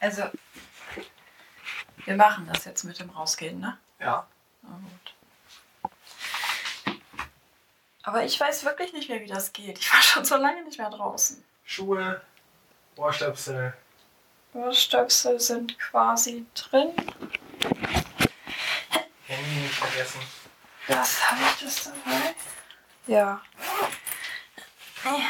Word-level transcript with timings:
Also, 0.00 0.24
wir 2.04 2.16
machen 2.16 2.48
das 2.52 2.64
jetzt 2.64 2.84
mit 2.84 2.98
dem 2.98 3.10
Rausgehen, 3.10 3.60
ne? 3.60 3.78
Ja. 3.98 4.26
Aber 8.02 8.24
ich 8.24 8.40
weiß 8.40 8.64
wirklich 8.64 8.92
nicht 8.92 9.08
mehr, 9.08 9.20
wie 9.20 9.26
das 9.26 9.52
geht. 9.52 9.78
Ich 9.78 9.92
war 9.92 10.02
schon 10.02 10.24
so 10.24 10.36
lange 10.36 10.64
nicht 10.64 10.78
mehr 10.78 10.90
draußen. 10.90 11.44
Schuhe, 11.64 12.20
Ohrstöpsel. 12.96 13.74
Ohrstöpsel 14.54 15.38
sind 15.38 15.78
quasi 15.78 16.44
drin. 16.54 16.92
Handy 19.26 19.60
nicht 19.60 19.74
vergessen. 19.74 20.20
Das 20.88 21.30
habe 21.30 21.40
ich 21.42 21.64
das 21.64 21.84
dabei. 21.84 22.34
Ja. 23.06 23.40
Ein 25.04 25.22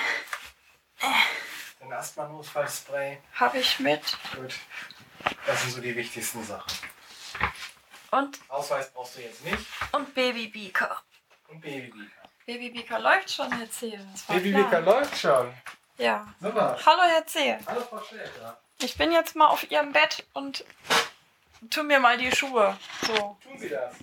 Asthma-Notfallspray. 2.01 3.19
Habe 3.35 3.59
ich 3.59 3.79
mit. 3.79 4.01
Gut. 4.35 4.55
Das 5.47 5.61
sind 5.63 5.73
so 5.73 5.81
die 5.83 5.95
wichtigsten 5.95 6.43
Sachen. 6.43 6.73
Und, 8.11 8.39
Ausweis 8.49 8.91
brauchst 8.91 9.19
du 9.19 9.21
jetzt 9.21 9.45
nicht. 9.45 9.59
und 9.93 10.15
Babybeaker. 10.15 11.03
Und 11.49 11.61
Babybeaker. 11.61 12.21
Babybeaker 12.47 12.99
läuft 12.99 13.31
schon, 13.31 13.53
Herr 13.53 13.69
war 13.69 14.37
Babybeaker 14.37 14.81
läuft 14.81 15.17
schon. 15.17 15.53
Ja. 15.99 16.27
Super. 16.41 16.79
Hallo, 16.85 17.03
Herr 17.03 17.27
Zehe. 17.27 17.61
Hallo 17.67 17.83
Frau 17.83 18.01
Schläger. 18.03 18.59
Ich 18.81 18.97
bin 18.97 19.13
jetzt 19.13 19.37
mal 19.37 19.49
auf 19.49 19.71
Ihrem 19.71 19.93
Bett 19.93 20.25
und 20.33 20.65
tu 21.69 21.83
mir 21.83 22.01
mal 22.01 22.17
die 22.17 22.33
Schuhe. 22.33 22.77
So. 23.07 23.37
Tun 23.45 23.59
Sie 23.59 23.69
das. 23.69 23.95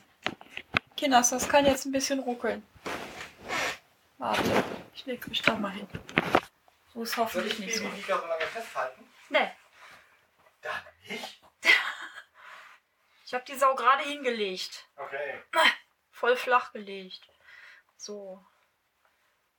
Kinders, 0.96 1.30
das 1.32 1.50
kann 1.50 1.66
jetzt 1.66 1.86
ein 1.86 1.92
bisschen 1.92 2.20
ruckeln. 2.20 2.64
Warte, 4.20 4.64
ich 4.94 5.06
leg 5.08 5.28
mich 5.28 5.42
da 5.42 5.56
mal 5.56 5.72
hin. 5.72 5.88
Ist 7.02 7.14
Soll 7.14 7.26
hoffentlich 7.26 7.54
ich 7.54 7.60
nicht 7.60 7.76
so. 7.76 7.84
Babybeaker 7.84 8.20
so 8.20 8.26
lange 8.28 8.48
festhalten? 8.48 9.10
Nee, 9.30 9.52
Dann 10.62 10.82
nicht. 11.08 11.42
ich 13.26 13.34
habe 13.34 13.46
die 13.46 13.56
Sau 13.56 13.76
gerade 13.76 14.04
hingelegt. 14.04 14.86
Okay. 14.96 15.42
Voll 16.12 16.36
flach 16.36 16.74
gelegt. 16.74 17.22
So. 17.98 18.44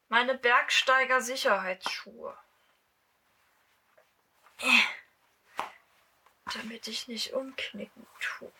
Meine 0.08 0.36
Bergsteiger-Sicherheitsschuhe. 0.36 2.36
Äh. 4.60 4.82
Damit 6.54 6.88
ich 6.88 7.06
nicht 7.06 7.34
umknicken 7.34 8.06
tue. 8.20 8.50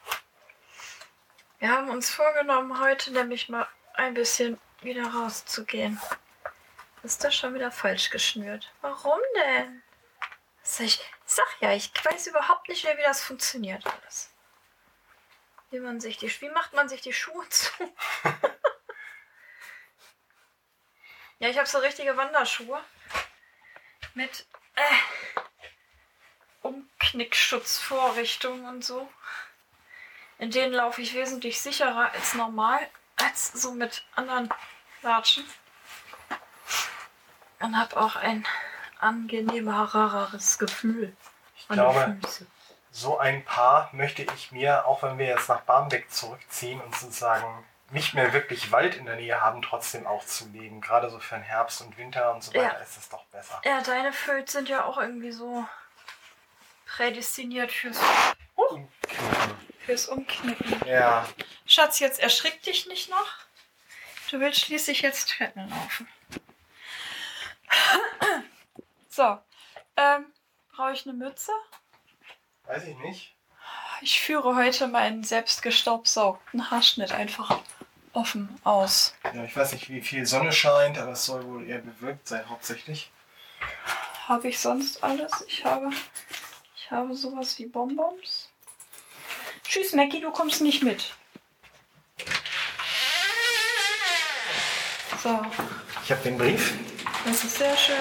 Wir 1.59 1.71
haben 1.71 1.89
uns 1.89 2.11
vorgenommen, 2.11 2.79
heute 2.79 3.11
nämlich 3.13 3.49
mal 3.49 3.67
ein 3.95 4.15
bisschen 4.15 4.61
wieder 4.83 5.13
rauszugehen. 5.13 6.01
Ist 7.03 7.25
das 7.25 7.35
schon 7.35 7.55
wieder 7.55 7.71
falsch 7.71 8.11
geschnürt? 8.11 8.73
Warum 8.81 9.21
denn? 9.37 9.83
Ich 10.81 11.01
sag 11.25 11.47
ja, 11.61 11.73
ich 11.73 11.91
weiß 12.05 12.27
überhaupt 12.27 12.69
nicht 12.69 12.85
mehr, 12.85 12.99
wie 12.99 13.03
das 13.03 13.23
funktioniert 13.23 13.87
alles. 13.87 14.31
Wie 15.71 15.81
man 15.81 16.01
sich 16.01 16.19
die, 16.19 16.29
wie 16.41 16.51
macht 16.51 16.75
man 16.75 16.89
sich 16.89 17.01
die 17.01 17.13
Schuhe 17.13 17.49
zu? 17.49 17.73
ja, 21.39 21.49
ich 21.49 21.57
habe 21.57 21.69
so 21.69 21.79
richtige 21.79 22.17
Wanderschuhe 22.17 22.83
mit 24.15 24.47
äh, 24.75 24.83
Umknickschutzvorrichtung 26.63 28.67
und 28.67 28.85
so. 28.85 29.11
In 30.39 30.51
denen 30.51 30.73
laufe 30.73 31.03
ich 31.03 31.15
wesentlich 31.15 31.61
sicherer 31.61 32.13
als 32.13 32.35
normal, 32.35 32.89
als 33.17 33.53
so 33.53 33.73
mit 33.73 34.05
anderen 34.15 34.53
Latschen. 35.03 35.45
Und 37.61 37.77
habe 37.79 37.97
auch 37.97 38.17
ein 38.17 38.47
angenehmeres 39.01 40.59
Gefühl. 40.59 41.17
Ich 41.57 41.67
an 41.69 41.77
glaube, 41.77 42.19
so 42.91 43.19
ein 43.19 43.45
Paar 43.45 43.91
möchte 43.93 44.23
ich 44.23 44.53
mir, 44.53 44.87
auch 44.87 45.03
wenn 45.03 45.19
wir 45.19 45.27
jetzt 45.27 45.49
nach 45.49 45.61
Barmbek 45.63 46.11
zurückziehen 46.11 46.81
und 46.81 46.95
sozusagen 46.97 47.65
nicht 47.91 48.15
mehr 48.15 48.33
wirklich 48.33 48.71
Wald 48.71 48.97
in 48.97 49.07
der 49.07 49.17
Nähe 49.17 49.41
haben, 49.41 49.63
trotzdem 49.63 50.07
auch 50.07 50.25
zulegen. 50.25 50.81
Gerade 50.81 51.09
so 51.11 51.19
für 51.19 51.37
den 51.37 51.45
Herbst 51.45 51.81
und 51.81 51.97
Winter 51.97 52.35
und 52.35 52.43
so 52.43 52.53
Ja. 52.53 52.65
weiter 52.65 52.83
ist 52.83 52.97
das 52.97 53.09
doch 53.09 53.25
besser. 53.27 53.61
Ja, 53.65 53.81
deine 53.83 54.13
Föts 54.13 54.53
sind 54.53 54.69
ja 54.69 54.85
auch 54.85 54.99
irgendwie 54.99 55.33
so 55.33 55.67
prädestiniert 56.87 57.73
fürs, 57.73 57.99
Umknicken. 58.57 59.57
fürs 59.87 60.07
Umknicken. 60.09 60.87
Ja, 60.87 61.27
Schatz, 61.67 61.99
jetzt 61.99 62.21
erschrick 62.21 62.63
dich 62.63 62.87
nicht 62.87 63.11
noch. 63.11 63.29
Du 64.31 64.41
willst 64.41 64.61
schließlich 64.61 65.01
jetzt 65.03 65.31
Treppen 65.31 65.69
laufen. 65.69 66.09
So, 69.09 69.39
ähm, 69.97 70.27
brauche 70.75 70.93
ich 70.93 71.07
eine 71.07 71.15
Mütze? 71.15 71.51
weiß 72.67 72.85
ich 72.85 72.97
nicht. 72.99 73.35
Ich 74.03 74.21
führe 74.21 74.55
heute 74.55 74.87
meinen 74.87 75.25
selbst 75.25 75.63
gestaubsaugten 75.63 76.71
Haarschnitt 76.71 77.13
einfach 77.13 77.59
offen 78.13 78.49
aus. 78.63 79.15
Ja, 79.35 79.43
ich 79.43 79.57
weiß 79.57 79.73
nicht, 79.73 79.89
wie 79.89 80.03
viel 80.03 80.25
Sonne 80.27 80.53
scheint, 80.53 80.99
aber 80.99 81.13
es 81.13 81.25
soll 81.25 81.45
wohl 81.47 81.67
eher 81.67 81.79
bewölkt 81.79 82.29
sein, 82.29 82.49
hauptsächlich. 82.49 83.11
Habe 84.29 84.49
ich 84.49 84.61
sonst 84.61 85.03
alles? 85.03 85.33
Ich 85.49 85.65
habe, 85.65 85.91
ich 86.77 86.91
habe 86.91 87.15
sowas 87.15 87.59
wie 87.59 87.67
Bonbons. 87.67 88.51
Tschüss, 89.65 89.95
Mackie, 89.95 90.21
du 90.21 90.31
kommst 90.31 90.61
nicht 90.61 90.83
mit. 90.83 91.15
So, 95.23 95.41
Ich 96.05 96.11
habe 96.13 96.23
den 96.23 96.39
Brief. 96.39 96.75
Das 97.29 97.45
ist 97.45 97.59
sehr 97.59 97.77
schön. 97.77 97.97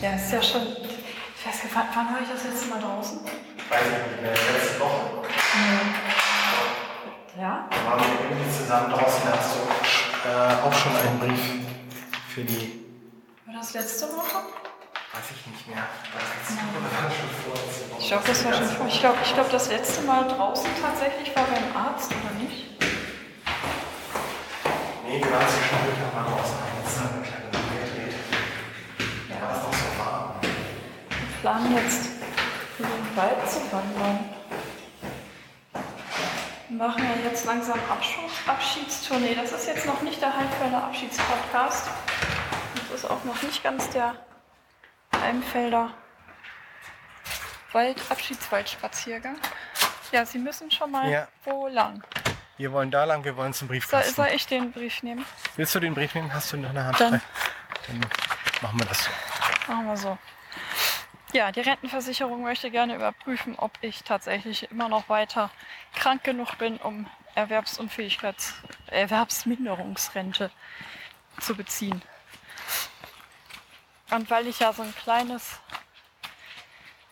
Ja, 0.00 0.12
ist 0.14 0.32
ja 0.32 0.42
schon. 0.42 0.62
Ich 0.62 1.46
weiß 1.46 1.64
nicht, 1.64 1.74
wann, 1.74 1.86
wann 1.94 2.14
war 2.14 2.20
ich 2.22 2.28
das 2.28 2.44
letzte 2.44 2.68
Mal 2.68 2.80
draußen? 2.80 3.20
Weiß 3.24 3.80
ich 3.82 4.12
nicht 4.12 4.22
mehr, 4.22 4.30
letzte 4.30 4.80
Woche. 4.80 5.28
Ja? 7.38 7.68
Da 7.70 7.90
waren 7.90 8.00
wir 8.00 8.30
irgendwie 8.30 8.50
zusammen 8.56 8.90
draußen, 8.92 9.22
da 9.24 9.38
hast 9.38 9.56
du 9.56 10.28
äh, 10.28 10.66
auch 10.66 10.72
schon 10.72 10.96
einen 10.96 11.18
Brief 11.18 11.40
für 12.32 12.42
die. 12.42 12.84
War 13.46 13.54
das 13.54 13.72
letzte 13.72 14.06
Woche? 14.08 14.38
Weiß 15.12 15.24
ich 15.34 15.46
nicht 15.46 15.68
mehr. 15.68 15.82
Ich 17.98 18.08
glaube, 18.08 18.24
das 18.26 18.44
war 18.44 18.52
schon 18.54 18.66
vor. 18.66 18.86
Ich 18.88 18.98
glaube, 19.00 19.18
ich 19.22 19.34
glaub, 19.34 19.50
das 19.50 19.68
letzte 19.68 20.02
Mal 20.02 20.26
draußen 20.26 20.68
tatsächlich 20.82 21.36
war 21.36 21.44
beim 21.44 21.76
Arzt, 21.76 22.10
oder 22.10 22.42
nicht? 22.42 22.69
Zwischendurch 25.22 25.98
noch 26.00 26.14
mal 26.14 26.24
draußen. 26.30 26.56
haben 26.56 26.82
uns 26.82 26.94
da 26.94 27.00
eine 27.02 27.22
kleine 27.22 27.44
Runde 27.52 27.84
gedreht. 27.84 28.14
Da 29.28 29.34
war 29.42 29.52
es 29.52 29.62
noch 29.62 29.72
so 29.72 29.98
warm. 29.98 30.34
Wir 30.40 31.40
planen 31.40 31.76
jetzt 31.76 32.06
in 32.78 32.84
den 32.86 33.16
Wald 33.16 33.50
zu 33.50 33.60
wandern. 33.72 34.30
Wir 36.68 36.76
machen 36.78 37.02
ja 37.04 37.28
jetzt 37.30 37.44
langsam 37.44 37.78
Abschiedstournee. 38.46 39.34
Das 39.34 39.52
ist 39.52 39.66
jetzt 39.66 39.86
noch 39.86 40.00
nicht 40.02 40.22
der 40.22 40.34
Heimfelder 40.36 40.84
Abschiedspodcast. 40.84 41.88
Das 42.90 43.00
ist 43.02 43.10
auch 43.10 43.22
noch 43.24 43.42
nicht 43.42 43.62
ganz 43.62 43.90
der 43.90 44.14
Heimfelder 45.20 45.90
Wald 47.72 48.00
Abschiedswaldspaziergang. 48.08 49.36
Ja, 50.12 50.24
Sie 50.24 50.38
müssen 50.38 50.70
schon 50.70 50.90
mal 50.90 51.08
Ja. 51.10 51.28
wo 51.44 51.68
lang. 51.68 52.02
Wir 52.60 52.72
wollen 52.72 52.90
da 52.90 53.04
lang, 53.04 53.24
wir 53.24 53.38
wollen 53.38 53.54
zum 53.54 53.68
Soll, 53.68 53.78
Briefkasten. 53.78 54.14
soll 54.14 54.28
ich 54.34 54.46
den 54.46 54.70
Brief 54.70 55.02
nehmen? 55.02 55.24
Willst 55.56 55.74
du 55.74 55.80
den 55.80 55.94
Brief 55.94 56.14
nehmen? 56.14 56.30
Hast 56.34 56.52
du 56.52 56.58
noch 56.58 56.68
eine 56.68 56.84
Hand 56.84 57.00
Dann-? 57.00 57.22
Dann 57.86 58.00
machen 58.60 58.78
wir 58.78 58.84
das 58.84 59.02
so. 59.02 59.10
Machen 59.72 59.86
wir 59.86 59.96
so. 59.96 60.18
Ja, 61.32 61.52
die 61.52 61.60
Rentenversicherung 61.60 62.42
möchte 62.42 62.70
gerne 62.70 62.96
überprüfen, 62.96 63.58
ob 63.58 63.72
ich 63.80 64.04
tatsächlich 64.04 64.70
immer 64.70 64.90
noch 64.90 65.08
weiter 65.08 65.50
krank 65.94 66.22
genug 66.22 66.58
bin, 66.58 66.76
um 66.76 67.08
Erwerbsunfähigkeits-, 67.34 68.52
Erwerbsminderungsrente 68.88 70.50
zu 71.40 71.54
beziehen. 71.54 72.02
Und 74.10 74.28
weil 74.28 74.46
ich 74.46 74.58
ja 74.58 74.74
so 74.74 74.82
ein 74.82 74.94
kleines 74.96 75.60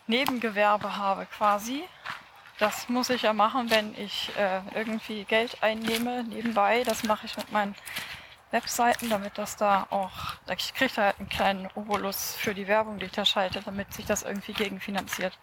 Nebengewerbe 0.05 0.95
habe 0.95 1.25
quasi, 1.25 1.85
das 2.59 2.89
muss 2.89 3.09
ich 3.09 3.21
ja 3.21 3.33
machen, 3.33 3.71
wenn 3.71 3.97
ich 3.97 4.31
äh, 4.37 4.61
irgendwie 4.75 5.23
Geld 5.23 5.63
einnehme 5.63 6.23
nebenbei. 6.25 6.83
Das 6.83 7.03
mache 7.03 7.25
ich 7.25 7.37
mit 7.37 7.51
meinen 7.51 7.73
Webseiten, 8.51 9.09
damit 9.09 9.37
das 9.37 9.55
da 9.55 9.87
auch, 9.89 10.11
ich 10.55 10.73
kriege 10.73 10.91
da 10.93 11.03
halt 11.03 11.19
einen 11.19 11.29
kleinen 11.29 11.69
Obolus 11.75 12.35
für 12.35 12.53
die 12.53 12.67
Werbung, 12.67 12.99
die 12.99 13.05
ich 13.05 13.11
da 13.11 13.23
schalte, 13.23 13.61
damit 13.61 13.93
sich 13.93 14.05
das 14.05 14.23
irgendwie 14.23 14.53
gegenfinanziert. 14.53 15.37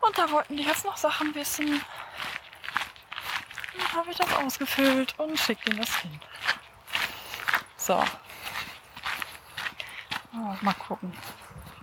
Und 0.00 0.18
da 0.18 0.30
wollten 0.30 0.56
die 0.56 0.64
jetzt 0.64 0.84
noch 0.84 0.96
Sachen 0.96 1.34
wissen. 1.34 1.80
Dann 3.76 3.92
habe 3.94 4.10
ich 4.10 4.18
das 4.18 4.32
ausgefüllt 4.34 5.18
und 5.18 5.38
schicke 5.38 5.70
ihnen 5.70 5.80
das 5.80 5.96
hin. 5.96 6.20
So. 7.76 8.04
Oh, 10.34 10.54
mal 10.60 10.74
gucken. 10.74 11.12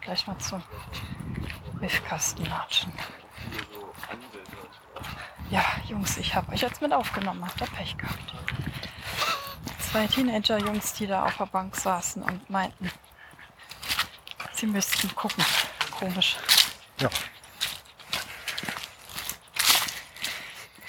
Gleich 0.02 0.28
mal 0.28 0.38
zum 0.38 0.62
Briefkasten 1.80 2.46
latschen. 2.46 2.94
Ja, 5.50 5.64
Jungs, 5.88 6.18
ich 6.18 6.34
habe 6.36 6.52
euch 6.52 6.62
jetzt 6.62 6.82
mit 6.82 6.94
aufgenommen. 6.94 7.46
Habt 7.46 7.62
ihr 7.62 7.68
Pech 7.68 7.98
gehabt 7.98 8.34
zwei 9.96 10.08
Teenager-Jungs, 10.08 10.92
die 10.96 11.08
da 11.08 11.24
auf 11.24 11.38
der 11.38 11.46
Bank 11.46 11.74
saßen 11.74 12.22
und 12.22 12.50
meinten, 12.50 12.92
Sie 14.52 14.66
müssten 14.66 15.16
gucken. 15.16 15.46
Komisch. 15.98 16.36
Ja. 17.00 17.10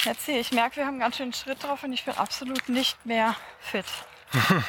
Jetzt 0.02 0.26
sehe 0.26 0.40
ich, 0.40 0.50
merke, 0.50 0.76
wir 0.76 0.86
haben 0.86 0.98
ganz 0.98 1.18
schön 1.18 1.32
Schritt 1.32 1.62
drauf 1.62 1.84
und 1.84 1.92
ich 1.92 2.04
bin 2.04 2.16
absolut 2.16 2.68
nicht 2.68 3.06
mehr 3.06 3.36
fit. 3.60 3.86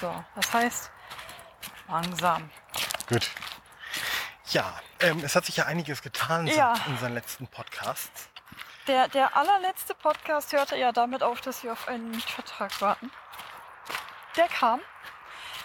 so, 0.00 0.24
das 0.36 0.52
heißt, 0.54 0.90
langsam. 1.88 2.50
Gut. 3.06 3.30
Ja, 4.50 4.80
ähm, 5.00 5.20
es 5.24 5.36
hat 5.36 5.44
sich 5.46 5.56
ja 5.56 5.66
einiges 5.66 6.02
getan 6.02 6.46
Ja. 6.46 6.74
seit 6.76 6.86
unseren 6.88 7.14
letzten 7.14 7.46
Podcasts. 7.46 8.28
Der, 8.86 9.08
der 9.08 9.36
allerletzte 9.36 9.94
Podcast 9.94 10.52
hörte 10.52 10.76
ja 10.76 10.90
damit 10.92 11.22
auf, 11.22 11.40
dass 11.40 11.62
wir 11.62 11.72
auf 11.72 11.86
einen 11.86 12.10
Mietvertrag 12.10 12.80
warten. 12.80 13.10
Der 14.36 14.48
kam. 14.48 14.80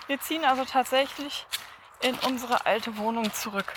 Wir 0.08 0.20
ziehen 0.20 0.46
also 0.46 0.66
tatsächlich 0.66 1.48
in 2.02 2.14
unsere 2.20 2.66
alte 2.66 2.98
Wohnung 2.98 3.34
zurück. 3.34 3.74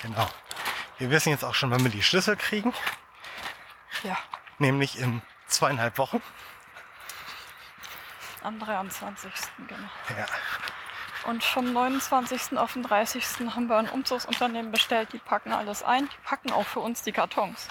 Genau. 0.00 0.26
Wir 0.98 1.10
wissen 1.10 1.30
jetzt 1.30 1.44
auch 1.44 1.54
schon, 1.54 1.70
wann 1.70 1.82
wir 1.82 1.90
die 1.90 2.02
Schlüssel 2.02 2.36
kriegen, 2.36 2.72
Ja, 4.04 4.16
nämlich 4.58 4.98
in 4.98 5.20
zweieinhalb 5.48 5.98
Wochen. 5.98 6.22
am 8.42 8.58
23. 8.58 9.32
genau. 9.66 9.88
Ja. 10.16 10.26
Und 11.26 11.42
vom 11.42 11.72
29. 11.72 12.58
auf 12.58 12.74
den 12.74 12.82
30. 12.82 13.24
haben 13.54 13.66
wir 13.68 13.76
ein 13.76 13.88
Umzugsunternehmen 13.88 14.70
bestellt. 14.70 15.12
Die 15.12 15.18
packen 15.18 15.52
alles 15.52 15.82
ein. 15.82 16.06
Die 16.06 16.24
packen 16.24 16.52
auch 16.52 16.66
für 16.66 16.80
uns 16.80 17.02
die 17.02 17.12
Kartons. 17.12 17.68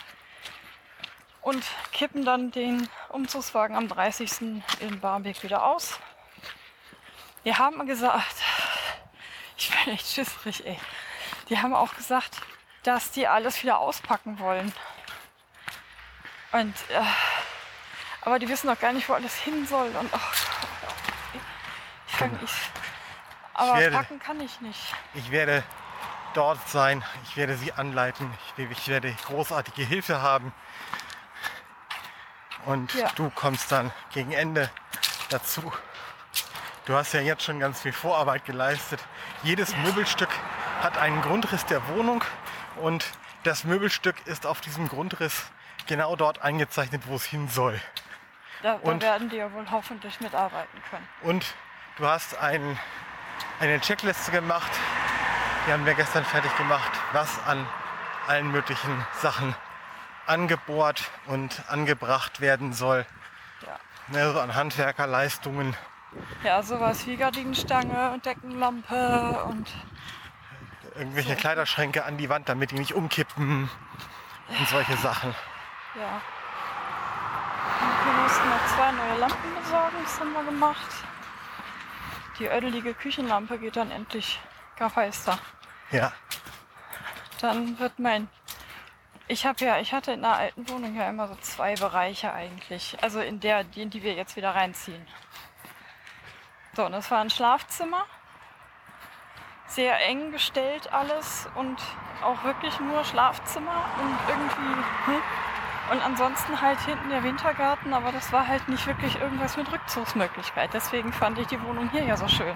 Und 1.42 1.64
kippen 1.92 2.26
dann 2.26 2.52
den 2.52 2.90
Umzugswagen 3.10 3.76
am 3.76 3.88
30. 3.88 4.64
in 4.80 5.00
Barmbek 5.00 5.44
wieder 5.44 5.66
aus. 5.66 6.00
Die 7.46 7.54
haben 7.54 7.86
gesagt, 7.86 8.36
ich 9.58 9.70
bin 9.70 9.94
echt 9.94 10.08
schissrig, 10.08 10.66
ey. 10.66 10.80
Die 11.50 11.60
haben 11.60 11.76
auch 11.76 11.94
gesagt, 11.96 12.42
dass 12.84 13.12
die 13.12 13.28
alles 13.28 13.62
wieder 13.62 13.80
auspacken 13.80 14.40
wollen. 14.40 14.74
Und, 16.54 16.74
äh, 16.90 17.04
aber 18.22 18.40
die 18.40 18.48
wissen 18.48 18.68
noch 18.68 18.80
gar 18.80 18.94
nicht, 18.94 19.10
wo 19.10 19.14
alles 19.14 19.36
hin 19.36 19.68
soll. 19.68 19.90
Und, 19.96 20.10
oh, 20.14 20.20
ich, 22.08 22.18
kann, 22.18 22.40
ich, 22.44 22.52
aber 23.54 23.78
werde- 23.80 23.96
packen 23.96 24.20
kann 24.20 24.40
ich 24.42 24.60
nicht. 24.62 24.94
Ich 25.14 25.32
werde 25.32 25.64
dort 26.34 26.68
sein, 26.70 27.04
ich 27.26 27.38
werde 27.38 27.56
sie 27.58 27.74
anleiten, 27.74 28.32
ich, 28.58 28.70
ich 28.72 28.88
werde 28.88 29.14
großartige 29.26 29.84
Hilfe 29.84 30.22
haben. 30.22 30.54
Und 32.66 32.94
Ja. 32.94 33.10
du 33.16 33.30
kommst 33.30 33.72
dann 33.72 33.92
gegen 34.12 34.32
Ende 34.32 34.70
dazu. 35.30 35.72
Du 36.86 36.96
hast 36.96 37.14
ja 37.14 37.22
jetzt 37.22 37.44
schon 37.44 37.60
ganz 37.60 37.82
viel 37.82 37.94
Vorarbeit 37.94 38.46
geleistet. 38.46 39.00
Jedes 39.44 39.76
Möbelstück 39.78 40.30
hat 40.82 40.98
einen 40.98 41.22
Grundriss 41.22 41.66
der 41.66 41.86
Wohnung 41.90 42.24
und 42.78 43.06
das 43.44 43.64
Möbelstück 43.64 44.26
ist 44.28 44.46
auf 44.46 44.62
diesem 44.62 44.88
Grundriss 44.88 45.46
genau 45.88 46.16
dort 46.16 46.42
eingezeichnet, 46.42 47.04
wo 47.08 47.16
es 47.16 47.26
hin 47.26 47.48
soll. 47.50 47.80
Da, 48.62 48.76
da 48.78 48.90
Und- 48.90 49.02
werden 49.04 49.30
die 49.30 49.36
ja 49.38 49.52
wohl 49.52 49.70
hoffentlich 49.70 50.20
mitarbeiten 50.22 50.82
können. 50.90 51.08
Und 51.22 51.46
du 51.98 52.08
hast 52.08 52.38
ein, 52.38 52.80
eine 53.60 53.80
Checkliste 53.80 54.32
gemacht, 54.32 54.72
die 55.68 55.72
haben 55.72 55.86
wir 55.86 55.94
gestern 55.94 56.26
fertig 56.26 56.56
gemacht, 56.58 56.92
was 57.14 57.30
an 57.46 57.66
allen 58.28 58.52
möglichen 58.52 59.06
Sachen 59.22 59.56
angebohrt 60.28 61.10
und 61.28 61.64
angebracht 61.70 62.42
werden 62.42 62.74
soll. 62.74 63.06
Ja. 63.62 63.80
Ne, 64.08 64.32
so 64.34 64.40
an 64.40 64.56
Handwerkerleistungen. 64.56 65.76
Ja, 66.44 66.62
sowas 66.62 67.06
wie 67.08 67.16
Gardinenstange 67.16 68.12
und 68.12 68.26
Deckenlampe 68.26 69.44
und 69.46 69.68
Irgendwelche 70.96 71.36
Kleiderschränke 71.36 72.06
an 72.06 72.18
die 72.18 72.30
Wand, 72.30 72.50
damit 72.50 72.70
die 72.70 72.78
nicht 72.78 72.94
umkippen 72.94 73.68
und 74.48 74.68
solche 74.68 74.96
Sachen. 74.98 75.34
ja. 75.96 76.22
Und 77.82 78.06
wir 78.06 78.22
mussten 78.22 78.50
noch 78.50 78.68
zwei 78.76 78.92
neue 78.92 79.20
Lampen 79.20 79.56
besorgen, 79.60 79.96
das 80.04 80.20
haben 80.20 80.34
wir 80.34 80.44
gemacht. 80.44 80.92
Die 82.40 82.48
ödelige 82.48 82.94
Küchenlampe 82.94 83.60
geht 83.60 83.76
dann 83.76 83.92
endlich 83.92 84.40
Gafeister. 84.78 85.38
Ja, 85.92 86.12
Dann 87.42 87.78
wird 87.80 88.00
mein. 88.00 88.28
Ich 89.28 89.46
habe 89.46 89.64
ja, 89.64 89.78
ich 89.80 89.94
hatte 89.94 90.12
in 90.12 90.22
der 90.22 90.36
alten 90.36 90.68
Wohnung 90.70 90.96
ja 90.96 91.10
immer 91.10 91.28
so 91.28 91.36
zwei 91.36 91.76
Bereiche 91.76 92.34
eigentlich. 92.34 92.98
Also 93.02 93.20
in 93.20 93.40
der, 93.40 93.64
die, 93.64 93.84
in 93.84 93.90
die 93.90 94.04
wir 94.04 94.14
jetzt 94.14 94.36
wieder 94.36 94.56
reinziehen. 94.56 95.06
So, 96.76 96.86
und 96.86 96.92
das 96.92 97.12
war 97.12 97.22
ein 97.22 97.30
Schlafzimmer. 97.30 98.06
Sehr 99.68 100.00
eng 100.08 100.32
gestellt 100.32 100.92
alles 100.92 101.48
und 101.56 101.80
auch 102.24 102.44
wirklich 102.44 102.80
nur 102.80 103.04
Schlafzimmer 103.04 103.86
und 104.02 104.18
irgendwie. 104.28 104.84
Hm. 105.06 105.22
Und 105.92 106.02
ansonsten 106.02 106.62
halt 106.62 106.80
hinten 106.82 107.10
der 107.10 107.24
Wintergarten, 107.24 107.94
aber 107.94 108.12
das 108.12 108.32
war 108.32 108.48
halt 108.48 108.68
nicht 108.70 108.88
wirklich 108.88 109.20
irgendwas 109.20 109.58
mit 109.58 109.72
Rückzugsmöglichkeit. 109.72 110.74
Deswegen 110.74 111.12
fand 111.12 111.38
ich 111.38 111.48
die 111.48 111.62
Wohnung 111.62 111.90
hier 111.90 112.04
ja 112.04 112.16
so 112.16 112.28
schön. 112.28 112.56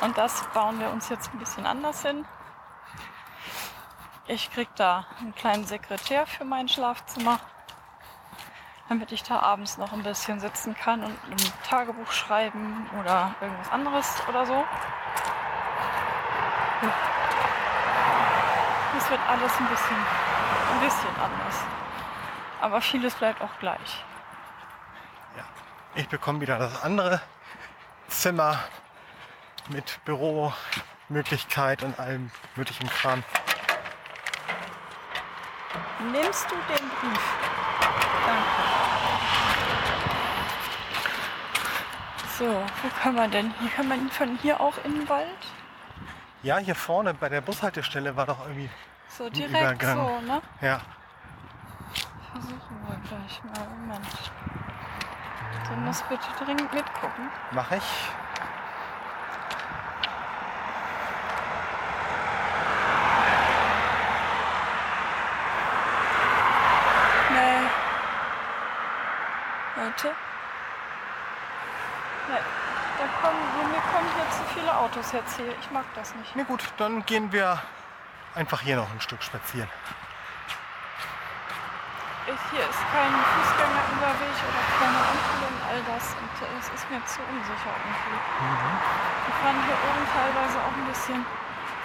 So. 0.00 0.06
Und 0.06 0.16
das 0.16 0.42
bauen 0.54 0.78
wir 0.80 0.90
uns 0.90 1.08
jetzt 1.08 1.32
ein 1.32 1.38
bisschen 1.38 1.66
anders 1.66 2.02
hin. 2.02 2.24
Ich 4.28 4.52
krieg 4.52 4.68
da 4.76 5.06
einen 5.18 5.34
kleinen 5.34 5.64
Sekretär 5.66 6.26
für 6.26 6.44
mein 6.44 6.68
Schlafzimmer, 6.68 7.40
damit 8.88 9.10
ich 9.10 9.24
da 9.24 9.40
abends 9.40 9.76
noch 9.78 9.92
ein 9.92 10.04
bisschen 10.04 10.38
sitzen 10.38 10.76
kann 10.76 11.02
und 11.02 11.18
ein 11.28 11.36
Tagebuch 11.68 12.12
schreiben 12.12 12.88
oder 13.00 13.34
irgendwas 13.40 13.70
anderes 13.70 14.22
oder 14.28 14.46
so. 14.46 14.64
Ja. 16.82 16.92
Es 18.98 19.10
wird 19.10 19.20
alles 19.28 19.52
ein 19.58 19.66
bisschen, 19.68 19.96
ein 19.96 20.80
bisschen 20.80 21.16
anders. 21.16 21.56
Aber 22.60 22.80
vieles 22.80 23.14
bleibt 23.14 23.40
auch 23.40 23.58
gleich. 23.58 24.04
ja. 25.36 25.44
Ich 25.94 26.08
bekomme 26.08 26.40
wieder 26.40 26.58
das 26.58 26.82
andere 26.82 27.20
Zimmer 28.08 28.58
mit 29.68 30.00
Büromöglichkeit 30.04 31.82
und 31.82 31.98
allem 31.98 32.30
möglichen 32.56 32.88
Kram. 32.88 33.24
Nimmst 36.12 36.50
du 36.50 36.56
den 36.56 36.88
Brief? 36.88 37.22
Danke. 38.26 38.62
So, 42.38 42.44
wo 42.82 42.88
kann 43.00 43.14
man 43.14 43.30
denn? 43.30 43.54
Hier 43.60 43.70
kann 43.70 43.88
man 43.88 44.10
von 44.10 44.36
hier 44.42 44.60
auch 44.60 44.74
in 44.84 44.94
den 44.94 45.08
Wald? 45.08 45.28
Ja, 46.42 46.58
hier 46.58 46.74
vorne 46.74 47.14
bei 47.14 47.28
der 47.28 47.40
Bushaltestelle 47.40 48.16
war 48.16 48.26
doch 48.26 48.40
irgendwie. 48.40 48.68
So 49.08 49.28
direkt 49.30 49.50
Übergang. 49.82 49.96
so, 49.96 50.20
ne? 50.26 50.42
Ja, 50.60 50.80
Versuchen 52.32 52.76
wir 52.88 52.96
gleich 53.08 53.42
mal. 53.44 53.68
Moment. 53.68 54.06
Du 55.68 55.74
musst 55.80 56.08
bitte 56.08 56.26
dringend 56.44 56.72
mitgucken. 56.72 57.30
mache 57.52 57.76
ich. 57.76 57.82
Nee. 67.30 67.68
Warte. 69.76 70.08
Nee. 72.28 72.42
Da 72.98 73.06
kommen, 73.20 73.70
mir 73.72 73.80
kommen 73.92 74.08
hier 74.14 74.30
zu 74.30 74.42
viele 74.54 74.72
Autos 74.92 75.12
jetzt 75.12 75.36
hier. 75.36 75.54
Ich 75.58 75.70
mag 75.70 75.86
das 75.94 76.14
nicht. 76.16 76.32
Na 76.34 76.42
gut, 76.42 76.62
dann 76.76 77.02
gehen 77.06 77.32
wir 77.32 77.62
einfach 78.34 78.60
hier 78.60 78.76
noch 78.76 78.90
ein 78.90 79.00
Stück 79.00 79.22
spazieren. 79.22 79.68
Hier 82.26 82.60
ist 82.60 82.78
kein 82.92 83.10
Fußgängerüberweg 83.10 84.36
oder 84.48 84.62
keine 84.78 84.98
Ampel 84.98 85.48
und 85.48 85.62
all 85.66 85.82
das. 85.94 86.14
Und 86.14 86.46
äh, 86.46 86.58
es 86.58 86.68
ist 86.68 86.90
mir 86.90 87.02
zu 87.06 87.20
unsicher 87.22 87.72
irgendwie. 87.80 88.18
Ich 89.28 89.34
fand 89.42 89.64
hier 89.64 89.78
oben 89.88 90.06
teilweise 90.12 90.58
auch 90.58 90.76
ein 90.76 90.86
bisschen 90.86 91.26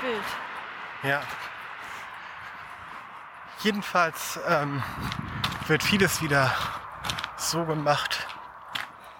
wild. 0.02 0.26
Ja. 1.04 1.22
Jedenfalls 3.60 4.38
ähm, 4.48 4.84
wird 5.68 5.82
vieles 5.82 6.22
wieder 6.22 6.54
so 7.38 7.64
gemacht, 7.64 8.28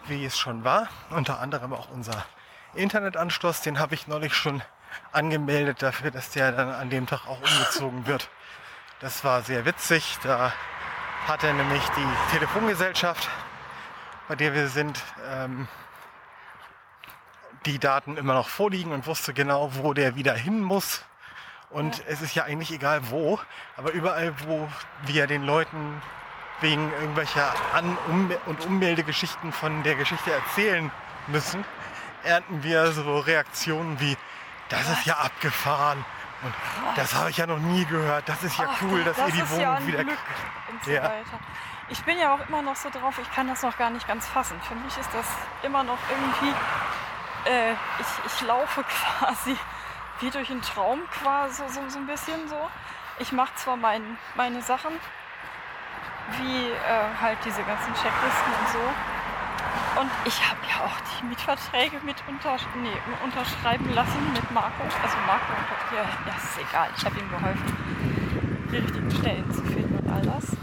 wie 0.08 0.26
es 0.26 0.38
schon 0.38 0.66
war. 0.66 0.90
Unter 1.10 1.40
anderem 1.40 1.72
auch 1.72 1.90
unser 1.90 2.26
Internetanschluss. 2.74 3.62
Den 3.62 3.80
habe 3.80 3.96
ich 3.96 4.08
neulich 4.08 4.34
schon 4.34 4.62
angemeldet 5.12 5.82
dafür, 5.82 6.12
dass 6.12 6.30
der 6.32 6.52
dann 6.52 6.70
an 6.70 6.90
dem 6.90 7.08
Tag 7.08 7.28
auch 7.28 7.40
umgezogen 7.42 8.06
wird. 8.08 8.30
Das 9.00 9.24
war 9.24 9.42
sehr 9.42 9.66
witzig. 9.66 10.18
Da 10.24 10.54
hatte 11.28 11.54
nämlich 11.54 11.84
die 11.90 12.34
Telefongesellschaft, 12.34 13.30
bei 14.28 14.36
der 14.36 14.54
wir 14.54 14.68
sind, 14.68 15.04
ähm, 15.30 15.68
die 17.66 17.80
Daten 17.80 18.18
immer 18.18 18.34
noch 18.34 18.48
vorliegen 18.48 18.92
und 18.92 19.08
wusste 19.08 19.34
genau, 19.34 19.72
wo 19.76 19.94
der 19.94 20.16
wieder 20.16 20.34
hin 20.34 20.62
muss. 20.62 21.04
Und 21.70 22.02
es 22.08 22.22
ist 22.22 22.34
ja 22.34 22.44
eigentlich 22.44 22.72
egal 22.72 23.10
wo, 23.10 23.40
aber 23.76 23.92
überall, 23.92 24.34
wo 24.46 24.70
wir 25.06 25.28
den 25.28 25.44
Leuten 25.44 26.02
wegen 26.62 26.92
irgendwelcher 26.94 27.54
An- 27.74 27.98
und 28.46 28.66
Ummeldegeschichten 28.66 29.52
von 29.52 29.84
der 29.84 29.96
Geschichte 29.96 30.32
erzählen 30.32 30.92
müssen, 31.28 31.66
ernten 32.24 32.64
wir 32.64 32.92
so 32.92 33.20
Reaktionen 33.20 34.00
wie, 34.00 34.18
das 34.70 34.90
ist 34.90 35.06
ja 35.06 35.16
abgefahren. 35.18 36.04
Und 36.44 36.54
das 36.96 37.16
habe 37.16 37.30
ich 37.32 37.38
ja 37.38 37.48
noch 37.48 37.58
nie 37.58 37.86
gehört. 37.86 38.30
Das 38.30 38.44
ist 38.44 38.58
ja 38.60 38.66
Ach, 38.70 38.82
cool, 38.84 39.04
dass 39.04 39.18
das 39.18 39.28
ihr 39.30 39.34
die 39.44 39.50
Wohnung 39.50 39.62
ja 39.62 39.88
wieder. 39.88 40.04
Glück 40.04 40.18
und 40.70 40.84
so 40.84 40.92
Ja. 40.92 41.04
weiter. 41.04 41.40
Ich 41.90 42.04
bin 42.04 42.20
ja 42.20 42.34
auch 42.36 42.48
immer 42.48 42.62
noch 42.62 42.76
so 42.76 42.90
drauf, 42.90 43.18
ich 43.22 43.32
kann 43.34 43.48
das 43.48 43.64
noch 43.64 43.78
gar 43.78 43.90
nicht 43.90 44.08
ganz 44.08 44.28
fassen. 44.28 44.60
Für 44.68 44.76
mich 44.76 44.96
ist 44.98 45.10
das 45.14 45.26
immer 45.64 45.84
noch 45.84 45.98
irgendwie, 46.10 46.54
äh, 47.50 47.72
ich, 47.72 48.32
ich 48.34 48.42
laufe 48.42 48.84
quasi 49.20 49.58
wie 50.20 50.30
durch 50.30 50.50
einen 50.52 50.62
Traum 50.62 51.02
quasi 51.22 51.64
so, 51.68 51.82
so, 51.82 51.90
so 51.90 51.98
ein 52.00 52.08
bisschen 52.08 52.48
so. 52.50 52.70
Ich 53.20 53.32
mache 53.32 53.54
zwar 53.56 53.78
mein, 53.78 54.18
meine 54.36 54.62
Sachen, 54.62 54.92
wie 56.40 56.70
äh, 56.70 57.22
halt 57.22 57.38
diese 57.46 57.64
ganzen 57.64 57.94
Checklisten 57.94 58.54
und 58.60 58.70
so. 58.74 58.94
Und 60.00 60.12
ich 60.26 60.48
habe 60.48 60.60
ja 60.70 60.86
auch 60.86 60.98
die 61.10 61.26
Mietverträge 61.26 62.00
mit 62.06 62.16
unter, 62.28 62.58
nee, 62.82 62.90
unterschreiben 63.24 63.92
lassen 63.94 64.32
mit 64.34 64.52
Marco. 64.52 64.84
Also 64.84 65.18
Marco, 65.26 65.54
ja, 65.96 66.04
ja 66.04 66.36
ist 66.36 66.70
egal, 66.70 66.90
ich 66.96 67.04
habe 67.04 67.20
ihm 67.20 67.30
geholfen, 67.30 67.78
die 68.72 68.78
richtigen 68.78 69.12
Stellen 69.12 69.52
zu 69.52 69.64
finden 69.64 69.98
und 69.98 70.10
all 70.14 70.22
das. 70.22 70.56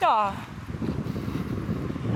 Ja. 0.00 0.32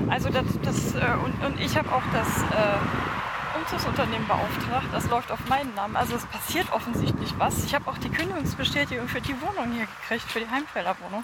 Also 0.09 0.29
das, 0.29 0.45
das 0.63 0.95
äh, 0.95 1.15
und, 1.23 1.45
und 1.45 1.59
ich 1.61 1.77
habe 1.77 1.89
auch 1.93 2.03
das 2.11 2.41
äh, 2.41 3.57
Umzugsunternehmen 3.59 4.27
beauftragt. 4.27 4.87
Das 4.91 5.07
läuft 5.09 5.31
auf 5.31 5.39
meinen 5.47 5.73
Namen. 5.75 5.95
Also 5.95 6.15
es 6.15 6.25
passiert 6.25 6.71
offensichtlich 6.73 7.33
was. 7.37 7.63
Ich 7.63 7.75
habe 7.75 7.89
auch 7.89 7.97
die 7.99 8.09
Kündigungsbestätigung 8.09 9.07
für 9.07 9.21
die 9.21 9.39
Wohnung 9.41 9.71
hier 9.71 9.85
gekriegt, 9.85 10.29
für 10.31 10.39
die 10.39 10.49
Heimfelder 10.49 10.95
Wohnung. 10.99 11.23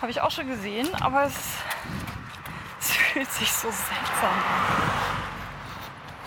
Habe 0.00 0.10
ich 0.10 0.20
auch 0.20 0.30
schon 0.30 0.46
gesehen, 0.46 0.88
aber 1.00 1.24
es 1.24 1.56
fühlt 3.18 3.32
sich 3.32 3.52
so 3.52 3.68
seltsam 3.68 4.30
an. 4.30 4.90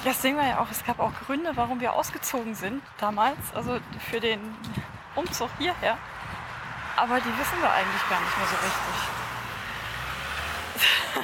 Das 0.03 0.21
sehen 0.21 0.36
wir 0.36 0.45
ja 0.45 0.60
auch. 0.60 0.69
Es 0.69 0.83
gab 0.83 1.00
auch 1.00 1.13
Gründe, 1.25 1.51
warum 1.55 1.79
wir 1.79 1.93
ausgezogen 1.93 2.53
sind 2.53 2.83
damals. 2.98 3.38
Also 3.53 3.79
für 4.10 4.19
den 4.19 4.41
Umzug 5.15 5.50
hierher. 5.57 5.98
Aber 6.98 7.15
die 7.21 7.29
wissen 7.29 7.62
wir 7.62 7.71
eigentlich 7.71 8.10
gar 8.10 8.19
nicht 8.19 8.38
mehr 8.38 8.48
so 8.48 8.55
richtig. 8.55 9.12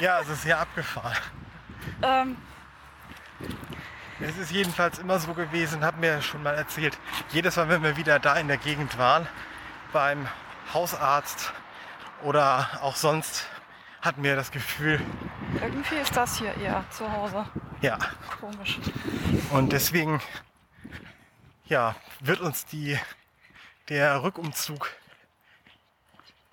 Ja, 0.00 0.20
es 0.20 0.28
ist 0.28 0.42
sehr 0.42 0.60
abgefahren. 0.60 1.16
Ähm, 2.02 2.36
Es 4.20 4.36
ist 4.36 4.52
jedenfalls 4.52 4.98
immer 4.98 5.18
so 5.18 5.34
gewesen, 5.34 5.84
hat 5.84 5.98
mir 5.98 6.22
schon 6.22 6.42
mal 6.42 6.54
erzählt, 6.54 6.96
jedes 7.30 7.56
Mal, 7.56 7.68
wenn 7.68 7.82
wir 7.82 7.96
wieder 7.96 8.18
da 8.18 8.36
in 8.36 8.48
der 8.48 8.58
Gegend 8.58 8.96
waren, 8.98 9.26
beim 9.92 10.28
Hausarzt 10.72 11.52
oder 12.22 12.68
auch 12.82 12.96
sonst, 12.96 13.48
hatten 14.00 14.22
wir 14.22 14.36
das 14.36 14.50
Gefühl, 14.50 15.00
irgendwie 15.60 15.96
ist 15.96 16.16
das 16.16 16.38
hier 16.38 16.54
eher 16.56 16.84
zu 16.90 17.10
Hause. 17.10 17.44
ja, 17.80 17.98
Komisch. 18.40 18.78
und 19.50 19.72
deswegen, 19.72 20.20
ja, 21.66 21.94
wird 22.20 22.40
uns 22.40 22.66
die, 22.66 22.98
der 23.88 24.22
Rückumzug, 24.22 24.90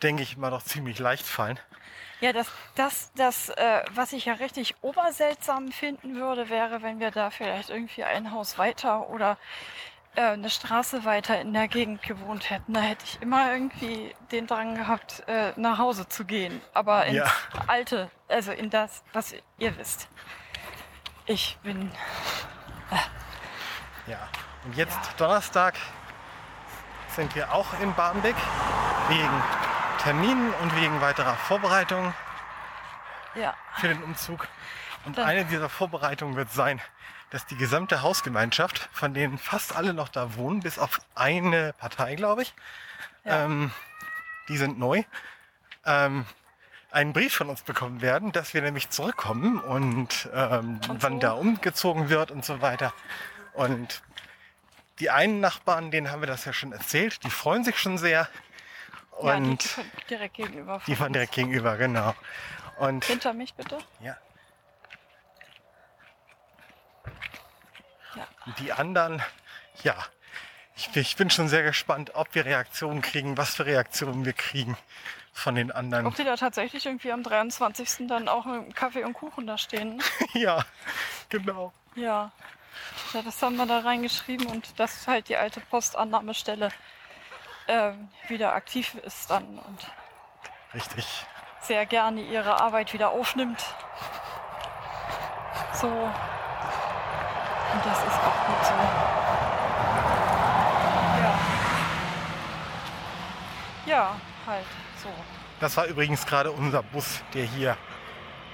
denke 0.02 0.24
ich 0.24 0.38
mal, 0.38 0.50
doch 0.50 0.64
ziemlich 0.64 1.00
leicht 1.00 1.26
fallen. 1.26 1.60
Ja, 2.22 2.32
das, 2.32 2.48
das, 2.76 3.12
das 3.16 3.50
äh, 3.50 3.82
was 3.92 4.14
ich 4.14 4.26
ja 4.26 4.34
richtig 4.34 4.76
oberseltsam 4.82 5.72
finden 5.72 6.16
würde, 6.16 6.50
wäre, 6.50 6.82
wenn 6.82 7.00
wir 7.00 7.12
da 7.12 7.30
vielleicht 7.30 7.70
irgendwie 7.70 8.04
ein 8.04 8.32
Haus 8.32 8.58
weiter 8.58 9.10
oder 9.10 9.38
äh, 10.16 10.22
eine 10.22 10.50
Straße 10.50 11.06
weiter 11.06 11.40
in 11.42 11.54
der 11.54 11.68
Gegend 11.68 12.02
gewohnt 12.04 12.50
hätten. 12.50 12.74
Da 12.74 12.82
hätte 12.82 13.04
ich 13.06 13.22
immer 13.22 13.52
irgendwie 13.52 14.16
den 14.32 14.48
Drang 14.48 14.76
gehabt, 14.76 15.24
äh, 15.28 15.54
nach 15.56 15.78
Hause 15.78 16.08
zu 16.08 16.26
gehen. 16.26 16.62
Aber 16.74 17.06
ins 17.06 17.18
Ja. 17.18 17.32
Alte, 17.68 18.10
also 18.28 18.52
in 18.52 18.70
das, 18.70 19.04
was 19.14 19.34
ihr 19.58 19.78
wisst. 19.78 20.08
Ich 21.26 21.58
bin. 21.64 21.92
Ja, 24.08 24.20
und 24.64 24.76
jetzt 24.76 24.98
Ja. 24.98 25.12
Donnerstag 25.18 25.76
sind 27.10 27.34
wir 27.36 27.52
auch 27.54 27.68
in 27.80 27.94
Barmbek 27.96 28.36
wegen 29.10 29.44
Terminen 30.00 30.54
und 30.62 30.76
wegen 30.80 31.02
weiterer 31.02 31.34
Vorbereitungen 31.36 32.14
Ja. 33.34 33.54
für 33.76 33.88
den 33.88 34.04
Umzug. 34.04 34.48
Und 35.06 35.18
Da- 35.18 35.26
eine 35.26 35.46
dieser 35.46 35.70
Vorbereitungen 35.70 36.36
wird 36.36 36.52
sein, 36.52 36.82
dass 37.36 37.46
die 37.46 37.58
gesamte 37.58 38.02
Hausgemeinschaft, 38.02 38.88
von 38.94 39.14
denen 39.14 39.38
fast 39.38 39.76
alle 39.76 39.94
noch 39.94 40.08
da 40.08 40.36
wohnen, 40.36 40.62
bis 40.62 40.80
auf 40.80 41.02
eine 41.16 41.74
Partei, 41.74 42.16
glaube 42.16 42.44
ich, 42.44 42.54
Ja. 43.26 43.44
ähm, 43.44 43.72
die 44.48 44.56
sind 44.56 44.80
neu, 44.80 45.04
ähm, 45.86 46.26
einen 46.92 47.12
Brief 47.12 47.36
von 47.36 47.50
uns 47.50 47.62
bekommen 47.64 48.00
werden, 48.02 48.32
dass 48.32 48.54
wir 48.54 48.62
nämlich 48.62 48.90
zurückkommen 48.90 49.60
und, 49.60 50.30
ähm, 50.34 50.80
Und 50.88 51.04
wann 51.04 51.14
so. 51.16 51.20
da 51.20 51.32
umgezogen 51.34 52.08
wird 52.08 52.32
und 52.32 52.46
so 52.46 52.62
weiter. 52.62 52.94
Und 53.52 54.02
die 55.00 55.10
einen 55.10 55.42
Nachbarn, 55.42 55.92
denen 55.92 56.10
haben 56.12 56.22
wir 56.22 56.28
das 56.28 56.46
ja 56.46 56.54
schon 56.54 56.72
erzählt, 56.72 57.22
die 57.26 57.30
freuen 57.30 57.66
sich 57.66 57.78
schon 57.78 57.98
sehr. 57.98 58.30
ja, 59.22 59.36
die, 59.40 59.50
Und 59.50 59.64
die 59.64 59.68
von 59.68 59.84
direkt 60.10 60.34
gegenüber. 60.36 60.82
die 60.88 60.96
von 60.96 61.12
direkt 61.12 61.34
gegenüber, 61.34 61.76
genau. 61.76 62.16
Und 62.78 63.04
Hinter 63.04 63.34
mich 63.34 63.54
bitte. 63.56 63.78
ja, 64.00 64.16
Ja. 68.16 68.28
die 68.60 68.72
anderen, 68.72 69.22
ja, 69.84 69.96
ich, 70.76 70.96
ich 70.96 71.16
bin 71.16 71.30
schon 71.30 71.48
sehr 71.48 71.64
gespannt, 71.64 72.12
ob 72.16 72.34
wir 72.36 72.46
Reaktionen 72.46 73.02
kriegen, 73.02 73.38
was 73.38 73.56
für 73.56 73.66
Reaktionen 73.66 74.26
wir 74.26 74.34
kriegen 74.34 74.78
von 75.34 75.56
den 75.56 75.72
anderen. 75.72 76.06
Ob 76.06 76.16
die 76.16 76.24
da 76.24 76.36
tatsächlich 76.36 76.86
irgendwie 76.86 77.12
am 77.12 77.24
23. 77.24 78.08
dann 78.08 78.28
auch 78.28 78.46
mit 78.46 78.76
Kaffee 78.76 79.04
und 79.04 79.14
Kuchen 79.14 79.48
da 79.48 79.58
stehen. 79.58 80.02
ja, 80.34 80.64
genau. 81.30 81.74
Ja. 81.96 82.32
ja, 83.14 83.22
das 83.22 83.42
haben 83.42 83.56
wir 83.56 83.66
da 83.66 83.80
reingeschrieben 83.80 84.48
und 84.48 84.80
dass 84.80 85.08
halt 85.08 85.30
die 85.30 85.38
alte 85.38 85.62
Postannahmestelle 85.62 86.70
ähm, 87.68 88.10
wieder 88.28 88.54
aktiv 88.54 88.96
ist 88.96 89.30
dann 89.30 89.60
und 89.60 89.80
Richtig. 90.74 91.26
sehr 91.62 91.86
gerne 91.86 92.22
ihre 92.22 92.60
Arbeit 92.62 92.94
wieder 92.94 93.10
aufnimmt. 93.10 93.64
So. 95.74 96.10
Und 97.76 97.86
das 97.86 97.98
ist 98.00 98.20
auch 98.20 98.48
gut 98.48 98.66
so. 98.66 98.74
Ja. 101.22 101.34
Ja, 103.86 104.16
halt 104.48 104.66
so. 105.02 105.10
Das 105.60 105.76
war 105.78 105.86
übrigens 105.86 106.26
gerade 106.26 106.52
unser 106.52 106.82
Bus, 106.84 107.22
der 107.34 107.44
hier 107.46 107.78